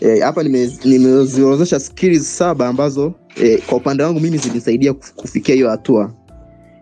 [0.00, 3.12] Eh, hapa nime- nimeziorodhesha skills saba ambazo
[3.42, 6.12] eh, kwa upande wangu mimi zilisaidia kufikia hiyo hatua.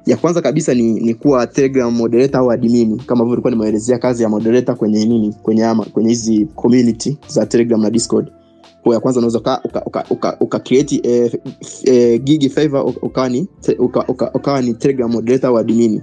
[0.07, 4.23] Ya kwanza kabisa ni, ni kuwa telegram moderator au admini kama vile ilikuwa nimeelezea kazi
[4.23, 8.31] ya moderator kwenye nini kwenye ama kwenye hizi community za telegram na discord.
[8.83, 9.61] Kwa ya kwanza unaweza uka,
[11.03, 11.33] eh,
[11.85, 13.49] eh, gigi favor ukawa ni
[13.79, 16.03] uka, ni telegram moderator au admini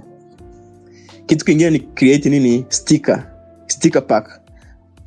[1.26, 3.30] kitu kingine ni create nini sticker
[3.66, 4.40] sticker pack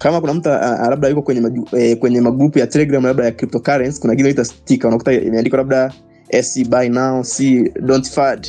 [0.01, 3.25] kama kuna mtu ah, ah, labda yuko kwenye maju, eh, kwenye magrupu ya telegram labda
[3.25, 5.93] ya cryptocurrency kuna kitu inaitwa stika unakuta imeandikwa labda
[6.43, 8.47] SC buy now c don't fad.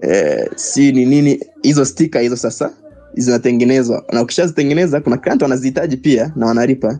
[0.00, 2.72] Eh, si ni nini hizo stika hizo sasa
[3.14, 4.04] zinatengenezwa.
[4.12, 6.98] Na ukishazitengeneza kuna client wanazihitaji pia na wanalipa.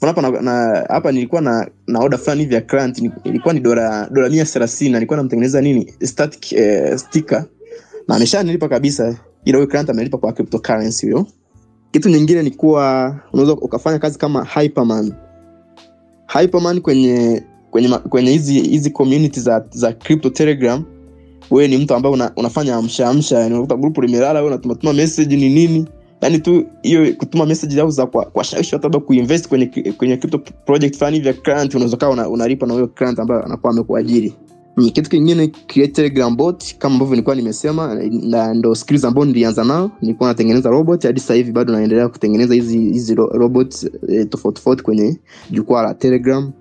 [0.00, 4.08] Hapa na, na, hapa nilikuwa na na oda fulani hivi ya client ilikuwa ni dola
[4.12, 7.44] dola mia thelathini na nilikuwa namtengeneza nini static eh, sticker.
[8.08, 11.26] Na ameshanilipa kabisa ila huyo client amelipa kwa cryptocurrency huyo
[11.96, 15.12] kitu nyingine ni kuwa unaweza ukafanya kazi kama hyperman.
[16.40, 20.84] Hyperman kwenye kwenye kwenye hizi hizi community za za crypto telegram
[21.50, 25.36] wewe ni mtu ambaye una, unafanya amshaamsha amsha yani unakuta grupu limelala wewe unatumatuma message
[25.36, 25.86] ni nini?
[26.20, 29.66] Yani tu hiyo kutuma message au za kwa kwa shawishi watu labda kuinvest kwenye
[29.96, 34.34] kwenye crypto project fulani vya client unaweza kawa una, na huyo client ambaye anakuwa amekuajiri
[34.84, 39.90] kitu kingine create bot kama ambavyo nilikuwa nimesema na ndo skills ambao nilianza nao.
[40.02, 43.74] Nilikuwa natengeneza robot hadi sasa hivi bado naendelea kutengeneza hizi hizi robot
[44.08, 45.20] e, tofauti tofauti kwenye
[45.50, 46.52] jukwaa la telegram.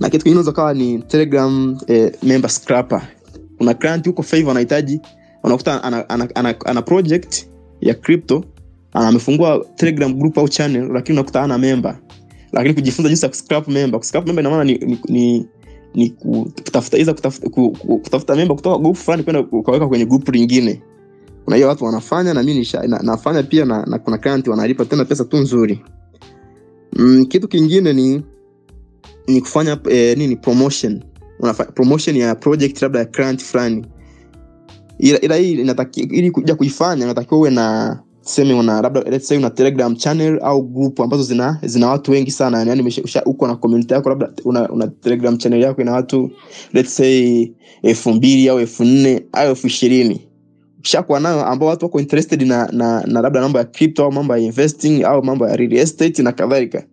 [0.00, 3.02] Na kitu kingine kawa ni telegram e, member scrapper.
[3.58, 5.00] Kuna client huko favor anahitaji
[5.44, 7.46] unakuta ana, ana, ana, ana project
[7.80, 8.44] ya crypto
[8.92, 11.98] amefungua telegram group au channel lakini unakuta ana member.
[12.52, 14.00] Lakini kujifunza jinsi ya kuscrap member.
[14.00, 15.46] Kuscrap member ina maana ni, ni, ni
[15.94, 20.28] ni kutafuta iza kutafuta, ku, ku, kutafuta memba kutoka group fulani kwenda ukaweka kwenye group
[20.28, 20.82] lingine.
[21.46, 25.24] Unajua watu wanafanya na mi na, nafanya pia na, na kuna kanti wanalipa tena pesa
[25.24, 25.84] tu nzuri.
[26.92, 28.22] Mm, kitu kingine ni
[29.26, 31.02] ni kufanya eh, nini promotion.
[31.40, 33.86] Unafa, promotion ya project labda ya client fulani.
[34.98, 35.52] Ila, ila hii
[35.94, 40.62] ili kuja kuifanya unatakiwa uwe na tuseme una labda let's say una telegram channel au
[40.62, 42.94] group ambazo zina zina watu wengi sana yani yani
[43.26, 46.30] uko na community yako labda una, una telegram channel yako ina watu
[46.72, 47.48] let's say
[47.82, 50.28] elfu mbili au elfu nne au elfu ishirini.
[50.78, 54.36] Ukishakuwa nayo ambao watu wako interested na, na, na labda mambo ya crypto au mambo
[54.36, 56.84] ya investing au mambo ya real estate na kadhalika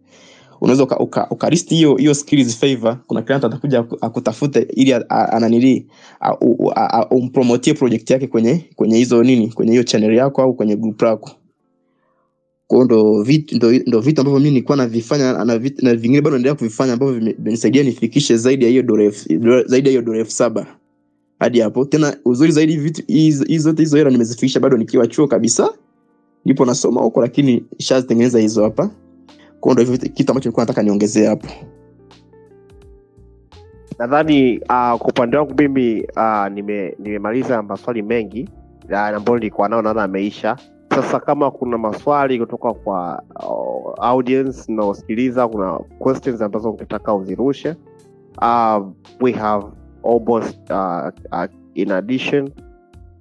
[0.61, 2.97] unaweza uka, uka, ukalisti hiyo hiyo skills favor.
[3.07, 5.87] Kuna client atakuja akutafute ili ananili
[7.11, 11.31] umpromotie project yake kwenye kwenye hizo nini kwenye hiyo channel yako au kwenye group lako
[12.67, 15.57] kwao ndo vitu ndo, ndo vitu ambavyo mi nilikuwa navifanya na,
[15.95, 19.13] vingine bado naendelea kuvifanya ambavyo vimenisaidia nifikishe zaidi ya hiyo
[19.65, 20.67] zaidi ya hiyo dola elfu saba.
[21.39, 21.85] Hadi hapo.
[21.85, 23.03] Tena uzuri zaidi vitu
[23.57, 25.73] zote hizo hela nimezifikisha bado nikiwa chuo kabisa.
[26.45, 28.89] Nipo nasoma huko lakini shazitengeneza hizo hapa
[29.59, 31.47] kwao ndo kitu ambacho nilikuwa nataka niongezee hapo.
[33.99, 38.49] Nadhani uh, kwa upande wangu mimi uh, nime- nimemaliza maswali mengi
[38.89, 40.57] uh, ambayo nilikuwa nao naona ameisha
[40.95, 47.75] sasa kama kuna maswali kutoka kwa uh, audience naosikiliza kuna questions ambazo ungetaka uzirushe
[48.41, 48.87] uh,
[49.21, 49.65] we have
[50.03, 52.51] almost uh, uh, in addition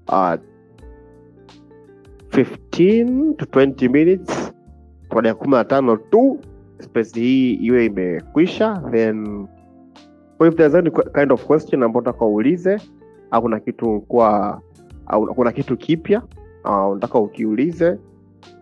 [0.08, 0.34] uh,
[2.30, 4.52] 15 to 20 minutes
[5.08, 6.38] kwa dakika kumi na tano tu
[6.78, 9.46] space hii iwe imekwisha then
[10.46, 12.80] if there's any kind of question ambao unataka uulize.
[13.30, 14.60] Au kuna kitu kwa
[15.34, 16.22] kuna kitu kipya
[16.64, 17.98] uh, ukiulize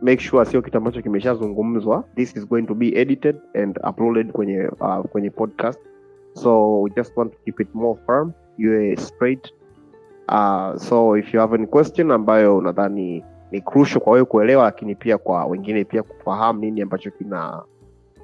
[0.03, 2.05] make sure sio kitu ambacho kimeshazungumzwa.
[2.14, 5.80] This is going to be edited and uploaded kwenye uh, kwenye podcast.
[6.32, 9.53] So we just want to keep it more firm iwe straight.
[10.28, 14.94] Uh, so if you have any question ambayo unadhani ni crucial kwa wewe kuelewa lakini
[14.94, 17.62] pia kwa wengine pia kufahamu nini ambacho kina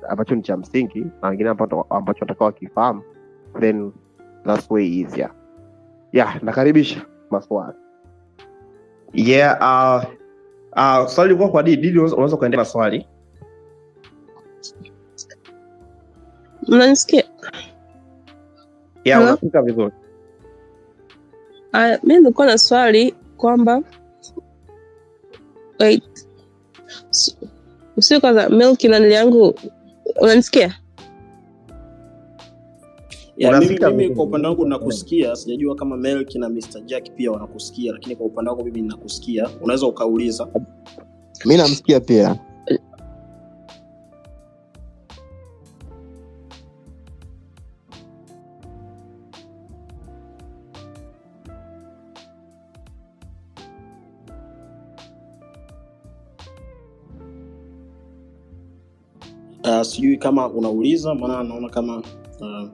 [0.08, 3.02] ambacho ni cha msingi na wengine ambacho ambacho wakifahamu
[3.60, 3.92] then
[4.44, 5.30] that's way easier.
[6.12, 7.76] Yeah nakaribisha maswali.
[9.12, 10.04] Yeah uh,
[10.76, 13.04] uh, swali kwa didi Didi, unaweza kuendelea na
[16.68, 17.24] mnanisikia
[19.04, 19.92] yeah unasikika vizuri.
[21.74, 23.82] Uh, mi nilikuwa na swali kwamba
[25.82, 26.26] wait.
[27.96, 29.54] Usio kwanza milki nanili yangu
[30.20, 30.78] unanisikia?
[33.36, 37.92] Ya, mimi, mimi kwa upande wangu nakusikia sijajua kama melk na mr jack pia wanakusikia
[37.92, 39.48] lakini kwa upande wangu mimi nakusikia.
[39.60, 40.48] Unaweza ukauliza.
[41.44, 42.36] Mi namsikia pia
[59.64, 61.96] uh, sijui kama unauliza maana naona kama
[62.40, 62.68] uh,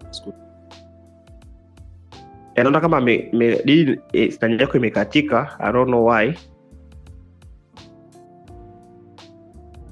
[2.54, 3.10] Eh, naona kama
[4.12, 5.56] eh, stand yako imekatika.
[5.60, 6.34] I don't know why.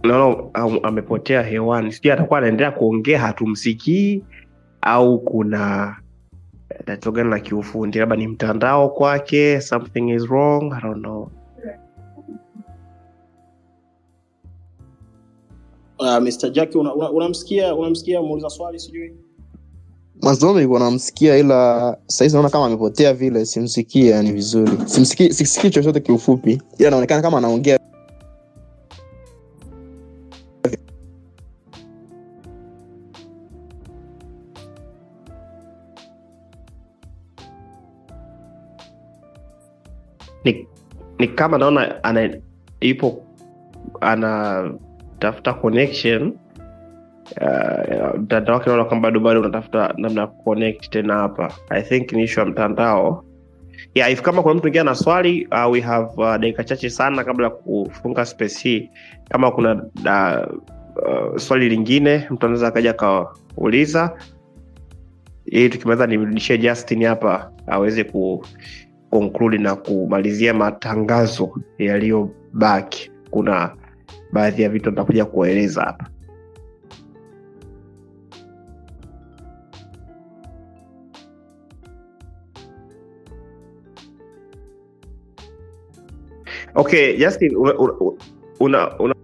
[0.05, 1.93] Naona am- amepotea hewani.
[1.93, 4.25] Sijui atakuwa anaendelea kuongea hatumsikii
[4.81, 5.97] au kuna
[6.85, 7.99] tatizo gani la kiufundi?
[7.99, 11.31] Labda ni mtandao kwake something is wrong i don't know
[15.99, 19.15] uh, mr jack unamsikia una, unamsikia unamsikia muuliza swali sijui.
[20.23, 24.73] Mwanzoni nilikuwa namsikia ila sahizi naona kama amepotea vile simsikii yani vizuri.
[24.87, 27.79] Simsikii sisikii chochote kiufupi ila anaonekana kama anaongea.
[40.45, 40.67] Ni,
[41.19, 42.37] ni kama naona ana
[42.81, 43.23] ipo
[45.27, 46.33] anatafuta connection
[47.41, 51.53] uh, wake naona kwamba bado bado unatafuta namna ya kuconnect tena hapa.
[51.71, 53.25] I think ni issue ya mtandao.
[53.95, 57.25] Yeah, if kama kuna mtu ingia na swali uh, we have uh, dakika chache sana
[57.25, 58.91] kabla ya kufunga space hii.
[59.29, 60.57] Kama kuna uh,
[61.33, 64.17] uh, swali lingine mtu anaweza akaja akauliza.
[65.47, 68.45] Ili tukimaliza nimrudishie justin hapa aweze ku
[69.11, 73.11] conclude na kumalizia matangazo yaliyobaki.
[73.31, 73.77] Kuna
[74.33, 76.11] baadhi ya vitu nitakuja kuwaeleza hapa.
[86.75, 87.73] Okay justin una,
[88.61, 89.15] una, una,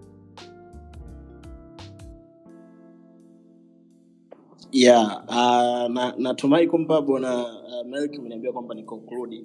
[4.72, 9.44] yeah uh, na natumai kwamba bwana uh, umeniambia kwamba ni conclude.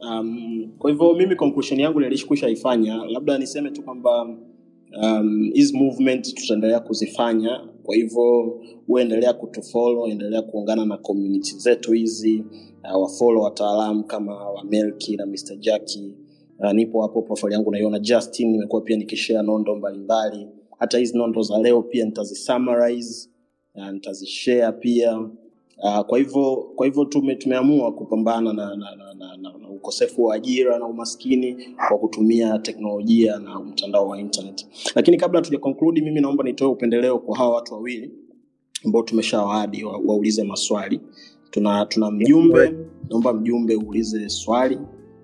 [0.00, 4.51] Um, kwa hivyo mimi conclusion yangu nilishkusha ifanya labda niseme tu kwamba um,
[5.52, 7.60] hizi movement tutaendelea kuzifanya.
[7.82, 12.44] Kwa hivyo huendelea kutufollow endelea kuungana na community zetu hizi
[12.94, 16.14] uh, wafollow wataalamu kama wamelki na mr jacki
[16.58, 17.98] uh, nipo hapo profile yangu naiona.
[17.98, 20.48] Justin nimekuwa pia nikishare nondo mbalimbali.
[20.78, 23.28] Hata hizi nondo za leo pia nitazisummarize
[23.74, 25.28] uh, nitazishare pia
[25.82, 30.24] uh, kwa hivyo kwa hivyo tume, tumeamua kupambana na, na, na, na, na, na ukosefu
[30.24, 34.66] wa ajira na umaskini kwa kutumia teknolojia na mtandao wa internet.
[34.94, 38.10] Lakini kabla tuja conclude mimi naomba nitoe upendeleo kwa hawa watu wawili
[38.84, 41.00] ambao tumeshawaadi wa, waulize maswali.
[41.50, 42.74] Tuna tuna mjumbe
[43.10, 44.78] naomba mjumbe uulize swali.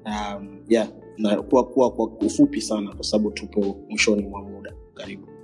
[0.06, 0.88] Um, yeah
[1.18, 4.72] na kuwa kuwa kwa ufupi sana kwa sababu tupo mwishoni mwa muda.
[4.94, 5.37] Karibu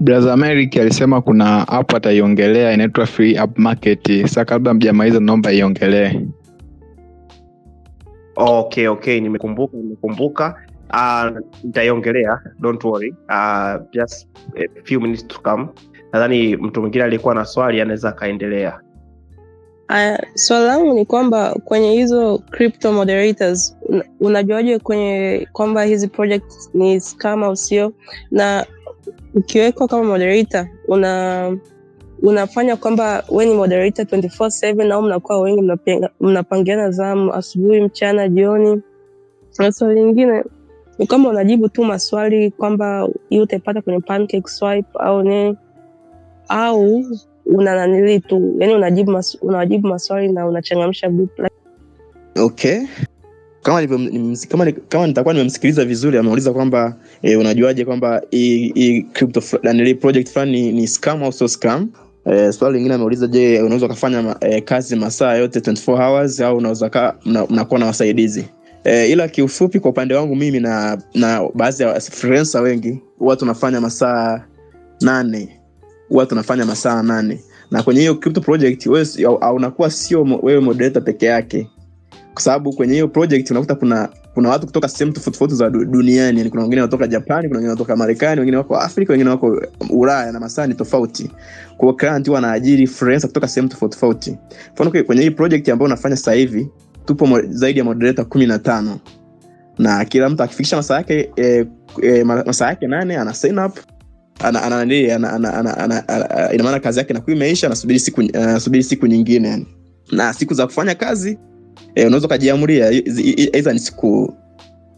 [0.00, 4.22] brother Merrick alisema kuna app ataiongelea inaitwa free app market.
[4.22, 6.20] Sasa kabla mjamaliza naomba iongelee.
[8.36, 10.54] Okay okay nimekumbuka nimekumbuka.
[10.90, 13.14] Uh, nitaiongelea don't worry.
[13.28, 15.68] Uh, just a few minutes to come.
[16.12, 18.80] Nadhani mtu mwingine aliyekuwa na swali anaweza akaendelea.
[19.88, 26.52] Aya, swali langu ni kwamba kwenye hizo crypto moderators una- unajuaje kwenye kwamba hizi project
[26.74, 27.92] ni scam au sio?
[28.30, 28.66] Na
[29.36, 31.56] ukiwekwa kama moderator una
[32.22, 35.72] unafanya kwamba we ni moderator 24/7 au mnakuwa wengi
[36.20, 38.82] mnapangiana zamu asubuhi mchana jioni.
[39.58, 40.44] Na swali lingine
[40.98, 45.56] ni kwamba unajibu tu maswali kwamba hii utaipata kwenye pancake swipe au nini?
[46.48, 47.04] Au
[47.46, 51.30] una nanili tu yani unajibu, mas, unajibu maswali na unachangamsha group
[52.36, 52.80] okay
[53.66, 59.94] kama nilivyo- kama, kama nitakuwa nimemsikiliza vizuri ameuliza kwamba e, unajuaje kwamba hii crypto nanili
[59.94, 61.88] project fulani ni, scam au sio scam?
[62.24, 67.14] E, swali lingine ameuliza je unaweza ukafanya e, kazi masaa yote 24 hours au unaweza
[67.50, 68.44] mnakuwa na wasaidizi?
[68.84, 73.80] E, ila kiufupi kwa upande wangu mimi na na baadhi ya freelancer wengi huwa tunafanya
[73.80, 74.44] masaa
[75.00, 75.48] nane.
[76.08, 77.40] Huwa tunafanya masaa nane.
[77.70, 79.06] Na kwenye hiyo crypto project wewe
[79.54, 81.70] unakuwa sio wewe moderator peke yake
[82.36, 86.38] kwa sababu kwenye hiyo project unakuta kuna kuna watu kutoka sehemu tofauti tofauti za duniani.
[86.38, 90.32] Yani kuna wengine wanatoka japani kuna wengine wanatoka marekani wengine wako afrika wengine wako ulaya
[90.32, 91.30] na masaa tofauti.
[91.76, 94.36] Kwao client huwa anaajiri freelancer kutoka sehemu tofauti
[94.74, 96.68] mfano kwenye hii project ambayo unafanya sasa hivi
[97.04, 99.00] tupo zaidi ya moderator kumi na tano.
[99.78, 101.66] Na kila mtu akifikisha masaa yake e,
[102.02, 103.78] e, masaa yake nane ana sign up
[106.54, 109.66] inamaana kazi yake nakuwa imeisha anasubiri siku, uh, siku nyingine yani.
[110.12, 111.38] Na siku za kufanya kazi
[111.94, 112.86] e, unaweza ukajiamulia.
[113.52, 114.34] Aidha ni siku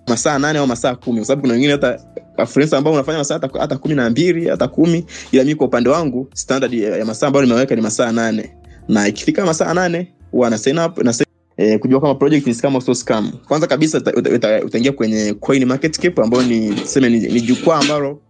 [0.07, 1.17] masaa nane au masaa kumi.
[1.19, 1.99] Kwa sababu kuna wengine hata
[2.47, 5.05] freelancer ambao unafanya masaa hata, kumi na mbili hata kumi.
[5.33, 8.51] Ila mi kwa upande wangu standard ya, masaa ambayo nimeweka ni masaa nane.
[8.89, 11.25] Na ikifika masaa nane huwa na sign up na sign
[11.61, 13.33] Eh, kujua kama project ni scam au sio scam.
[13.49, 17.41] Kwanza kabisa uta- uta- uta- utaingia kwenye coin market cap ambayo ni tuseme ni, ni
[17.41, 18.21] jukwaa ambalo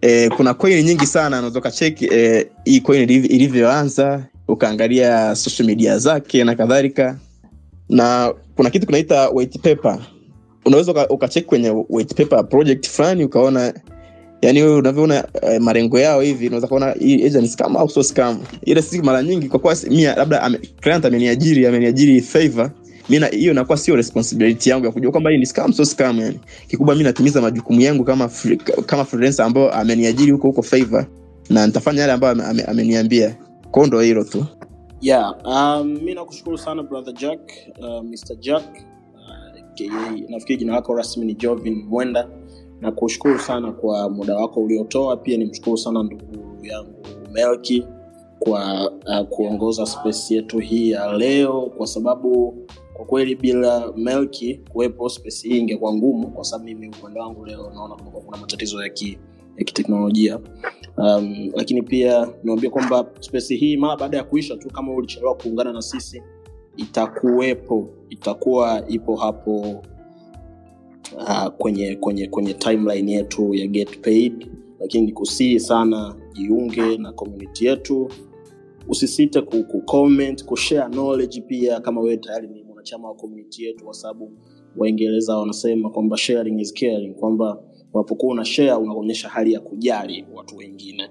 [0.00, 1.36] eh, kuna coin nyingi sana.
[1.38, 7.18] Unaweza ukacheki eh, hii coin ilivyoanza ukaangalia social media zake na kadhalika
[7.88, 9.98] na kuna kitu kunaita white paper.
[10.64, 13.74] Unaweza uka- ukacheki kwenye white paper project fulani ukaona
[14.42, 18.38] yani wewe unavyoona eh, malengo yao hivi unaweza kuona hii agent scam au sio scam.
[18.64, 22.70] Ile si mara nyingi kwa kuwa mimi labda ame, client ameniajiri ameniajiri favor.
[23.08, 26.40] Mimi hiyo inakuwa sio responsibility yangu ya kujua kwamba hii ni scam sio scam yani.
[26.68, 28.56] Kikubwa mimi natimiza majukumu yangu kama free,
[28.86, 31.06] kama freelancer ambao ameniajiri huko huko favor
[31.50, 33.36] na nitafanya yale ambayo ame- ame- ameniambia.
[33.70, 34.46] Kwao ndo hilo tu
[35.06, 37.40] yeah um, mi nakushukuru sana brother jack
[37.78, 38.64] uh, mr jack
[39.14, 42.28] uh, nafikiri jina lako rasmi ni jovin mwenda.
[42.80, 46.94] Na kushukuru sana kwa muda wako uliotoa pia nimshukuru sana ndugu yangu
[47.32, 47.86] melki
[48.38, 52.54] kwa uh, kuongoza space yetu hii ya leo kwa sababu
[52.94, 57.70] kwa kweli bila melki kuwepo space hii ingekuwa ngumu kwa sababu mimi upande wangu leo
[57.74, 59.18] naona kuna matatizo ya ki
[59.56, 60.40] ya kiteknolojia.
[60.96, 65.72] Um, lakini pia niwambia kwamba spesi hii mara baada ya kuisha tu kama ulichelewa kuungana
[65.72, 66.22] na sisi
[66.76, 69.82] itakuwepo itakuwa ipo hapo
[71.16, 74.48] uh, kwenye kwenye kwenye timeline yetu ya get paid.
[74.80, 78.08] Lakini nikusihi sana jiunge na community yetu.
[78.88, 79.82] Usisite ku, ku
[80.46, 84.32] kushare knowledge pia kama wewe tayari ni mwanachama wa community yetu kwa sababu
[84.76, 87.62] waingereza wanasema kwamba sharing is caring kwamba
[87.94, 91.10] unapokuwa una share unaonyesha hali ya kujali watu wengine.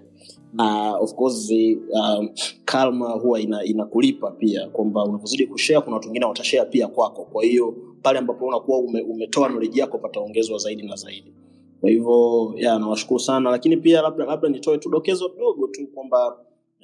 [0.54, 2.30] Na of course um,
[2.66, 7.26] kalma huwa ina, inakulipa pia kwamba unavyozidi kushare kuna watu wengine watashare pia kwako.
[7.26, 11.34] Kwa hiyo pale ambapo unakuwa ume, umetoa knowledge yako pataongezwa zaidi na zaidi.
[11.82, 13.50] Kwa hivyo nawashukuru sana.
[13.52, 16.28] Lakini pia labda labda nitoe tu dokezo dogo tu kwamba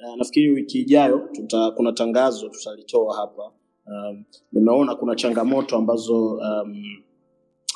[0.08, 3.52] uh, nafikiri wiki ijayo tuta, kuna tangazo tutalitoa hapa.
[3.86, 6.84] Um, nimeona kuna changamoto ambazo um,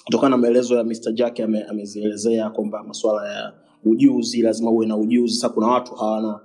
[0.07, 1.13] kutokana na maelezo ya Mr.
[1.13, 3.53] Jack ame, amezielezea kwamba masuala ya
[3.85, 6.41] ujuzi lazima uwe na ujuzi sasa kuna watu hawana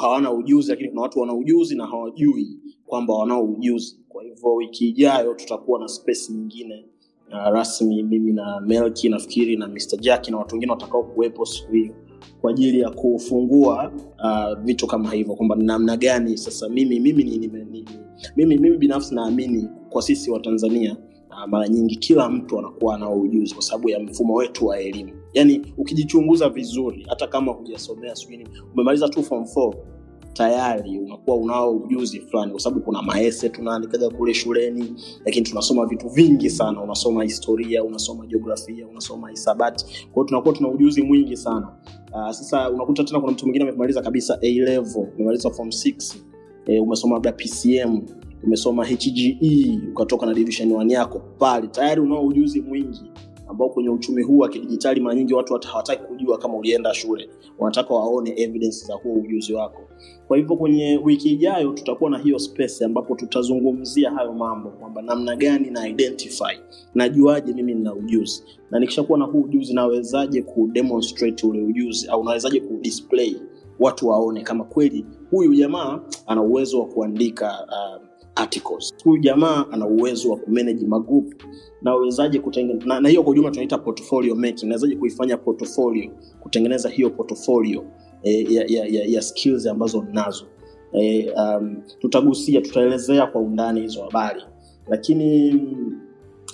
[0.00, 4.88] hawana ujuzi lakini kuna watu wana ujuzi na hawajui kwamba wanao ujuzi kwa hivyo wiki
[4.88, 6.84] ijayo tutakuwa na space nyingine
[7.28, 9.96] uh, rasmi mimi na melki nafikiri na Mr.
[10.00, 11.94] Jack na watu wengine watakao kuwepo siku hiyo
[12.40, 13.92] kwa ajili ya kufungua
[14.24, 17.84] uh, vitu kama hivyo kwamba namna gani sasa mimi mimi ni, ni, ni,
[18.36, 20.40] mimi, mimi binafsi naamini kwa sisi wa
[21.30, 25.12] uh, mara nyingi kila mtu anakuwa anao ujuzi kwa sababu ya mfumo wetu wa elimu.
[25.32, 29.74] Yaani ukijichunguza vizuri hata kama hujasomea sijui umemaliza tu form 4
[30.32, 36.08] tayari unakuwa unao ujuzi fulani kwa sababu kuna maese tunaandikaga kule shuleni lakini tunasoma vitu
[36.08, 36.82] vingi sana.
[36.82, 40.08] Unasoma historia unasoma jiografia unasoma hisabati.
[40.12, 41.68] Kwao tunakuwa tuna ujuzi mwingi sana.
[42.12, 46.16] Uh, sasa unakuta tena kuna mtu mwingine amemaliza kabisa a level umemaliza form 6
[46.66, 48.00] e, umesoma labda pcm
[48.44, 51.66] umesoma hge ukatoka na division 1 yako pale.
[51.66, 53.02] Tayari unao ujuzi mwingi
[53.50, 57.28] ambao kwenye uchumi huu wa kidijitali mara nyingi watu hawataki kujua kama ulienda shule.
[57.58, 59.80] Wanataka waone evidence za huo ujuzi wako.
[60.28, 65.36] Kwa hivyo kwenye wiki ijayo tutakuwa na hiyo space ambapo tutazungumzia hayo mambo kwamba namna
[65.36, 66.58] gani na identify.
[66.94, 68.44] Najuaje mimi nina ujuzi?
[68.70, 73.36] Na nikishakuwa na huu ujuzi nawezaje kudemonstrate ule ujuzi au nawezaje kudisplay
[73.80, 78.09] watu waone kama kweli huyu jamaa ana uwezo wa kuandika uh,
[78.40, 78.94] articles.
[79.04, 81.34] Huyu jamaa ana uwezo wa kumanage magroup
[81.82, 84.68] nawezaje kutengeneza na, na hiyo kwa ujumla tunaita portfolio making.
[84.68, 86.10] Nawezaje kuifanya portfolio
[86.40, 87.84] kutengeneza hiyo portfolio
[88.22, 90.46] eh, ya, ya, ya, ya skills ambazo nazo
[90.92, 94.42] eh, um, tutagusia tutaelezea kwa undani hizo habari.
[94.88, 95.60] Lakini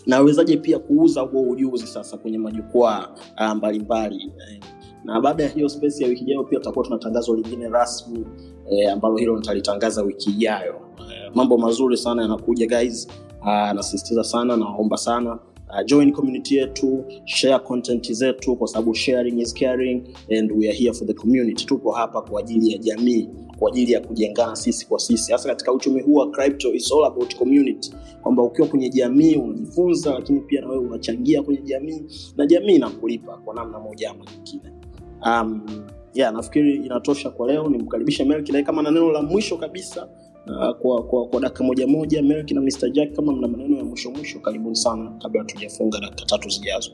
[0.07, 4.61] nawezaji pia kuuza huo ujuzi sasa kwenye majukwaa ah, mbalimbali eh,
[5.07, 8.24] na baada ya hiyo space ya wiki ijayo pia tutakuwa tuna tangazo lingine rasmi
[8.70, 10.74] e, ambalo hilo nitalitangaza wiki ijayo.
[10.98, 13.09] Eh, mambo mazuri sana yanakuja guys.
[13.40, 15.38] Uh, nasisitiza sana nawaomba sana.
[15.68, 20.02] Uh, join community yetu share content zetu kwa sababu sharing is caring
[20.38, 21.64] and we are here for the community.
[21.66, 23.28] Tupo hapa kwa ajili ya jamii
[23.59, 25.32] kwa ajili ya kujengana sisi kwa sisi.
[25.32, 27.92] Hasa katika uchumi huu wa crypto is all about community.
[28.22, 32.02] Kwamba ukiwa kwenye jamii unajifunza lakini pia na wewe unachangia kwenye jamii
[32.36, 34.76] na jamii inakulipa kwa namna moja ama nyingine
[35.22, 35.66] um,
[36.14, 37.68] yeah, nafikiri inatosha kwa leo.
[37.68, 40.08] Nimkaribishe melki naye kama na neno la mwisho kabisa
[40.46, 44.10] uh, kwa, kwa, kwa dakika moja melki na mr jack kama mna maneno ya mwisho
[44.10, 46.90] mwisho karibuni sana kabla tujafunga dakika tatu zijazo.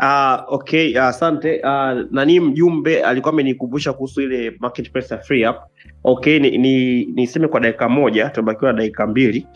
[0.00, 1.60] Uh, okay asante.
[1.64, 5.62] Uh, nani mjumbe alikuwa amenikumbusha kuhusu ile marketplace ya free app
[6.04, 6.58] okay ni,
[7.06, 9.46] ni kwa dakika moja tumebakiwa na dakika mbili.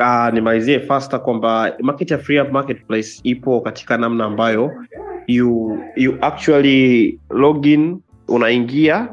[0.00, 4.70] Uh, nimalizie faster kwamba market ya free app marketplace ipo katika namna ambayo
[5.26, 9.08] you, you actually login unaingia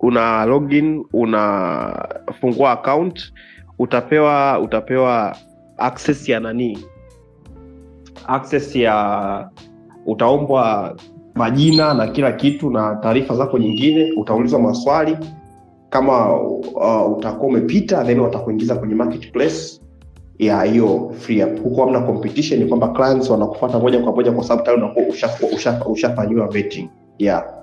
[0.00, 3.32] una login unafungua account
[3.78, 5.36] utapewa utapewa
[5.78, 6.78] access ya nani?
[8.26, 9.48] Access ya
[10.06, 10.96] utaombwa
[11.34, 15.16] majina na kila kitu na taarifa zako nyingine utaulizwa maswali
[15.90, 19.80] kama uh, utakuwa umepita then watakuingiza kwenye marketplace
[20.40, 24.62] ya hiyo free up huko hamna competition kwamba clients wanakufuata moja kwa moja kwa sababu
[24.64, 26.88] tayari unakuwa ushafanyiwa usha, usha vetting.
[27.18, 27.60] Yeah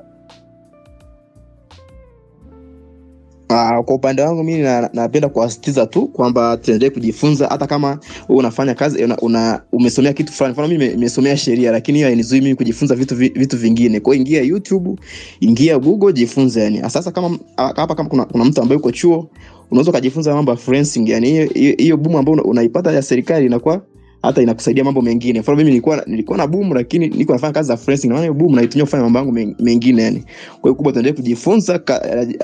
[3.49, 7.47] Uh, kwa upande wangu mimi na- napenda kuwasitiza tu kwamba tuendelee kujifunza.
[7.47, 7.99] Hata kama
[8.29, 10.53] unafanya kazi una, una, umesomea kitu fulani.
[10.53, 13.99] Mfano mimi nimesomea sheria lakini hiyo hainizuii mimi kujifunza vitu vitu vingine.
[13.99, 14.95] Kwa hiyo ingia youtube
[15.39, 16.81] ingia google jifunze yani.
[16.89, 19.29] Sasa kama hapa kama kuna, kuna mtu ambaye uko chuo
[19.71, 21.45] unaweza ukajifunza mambo ya forensic yani
[21.77, 23.81] hiyo- boom ambayo unaipata ya serikali inakuwa
[24.21, 25.39] hata inakusaidia mambo mengine.
[25.39, 28.07] Mfano mimi nilikuwa nilikuwa na boom lakini niko nafanya kazi za freelancing.
[28.07, 29.31] Naona hiyo boom naitumia kufanya mambo yangu
[29.63, 30.19] mengine yani.
[30.51, 31.81] Kwa hiyo kubwa tuendelee kujifunza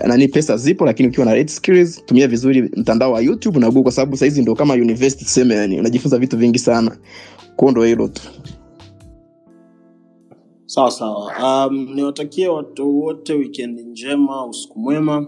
[0.07, 3.83] nani pesa zipo lakini ukiwa na right skills tumia vizuri mtandao wa youtube na google
[3.83, 6.97] kwa sababu saizi ndio kama university tuseme yani unajifunza vitu vingi sana.
[7.55, 8.21] Kwa ndio hilo tu.
[10.65, 11.31] Sawa sawa.
[11.67, 15.27] Um, niwatakie watu wote weekend njema usiku mwema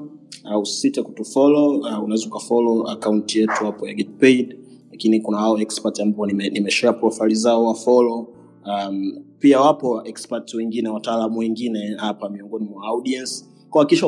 [0.62, 4.58] usisite kutufolo uh, unaweza ukafolo akaunti yetu hapo ya getpaid
[4.92, 6.70] lakini kuna hao expert ambao nime,
[7.00, 8.28] profile zao wafolo
[8.66, 13.46] um, pia wapo expert wengine wataalamu wengine hapa miongoni mwa audience.
[13.70, 14.08] Kwa hakikisha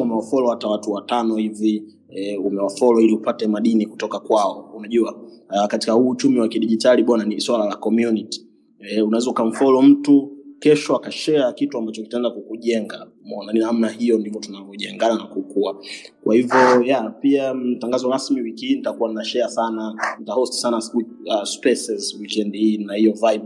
[0.49, 4.71] hata watu watano hivi e, umewafollow ili upate madini kutoka kwao.
[4.75, 5.13] Unajua
[5.49, 8.47] uh, katika huu uchumi wa kidijitali bwana ni swala la community.
[8.79, 14.39] E, unaweza ukamfollow mtu kesho akashare kitu ambacho kitaenda kukujenga umeona ni namna hiyo ndivyo
[14.39, 15.83] tunavyojengana na kukua.
[16.23, 20.77] Kwa hivyo yeah, pia mtangazo tangazo rasmi wiki hii nitakuwa na share sana nitahost sana
[20.77, 23.45] uh, spaces weekend hii na hiyo vibe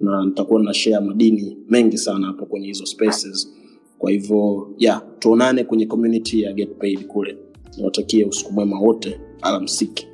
[0.00, 3.52] na nitakuwa na share madini mengi sana hapo kwenye hizo spaces.
[3.98, 7.38] Kwa hivyo yeah, tuonane kwenye community ya get paid kule.
[7.76, 9.20] Niwatakie usiku mwema wote.
[9.42, 10.06] Alamsiki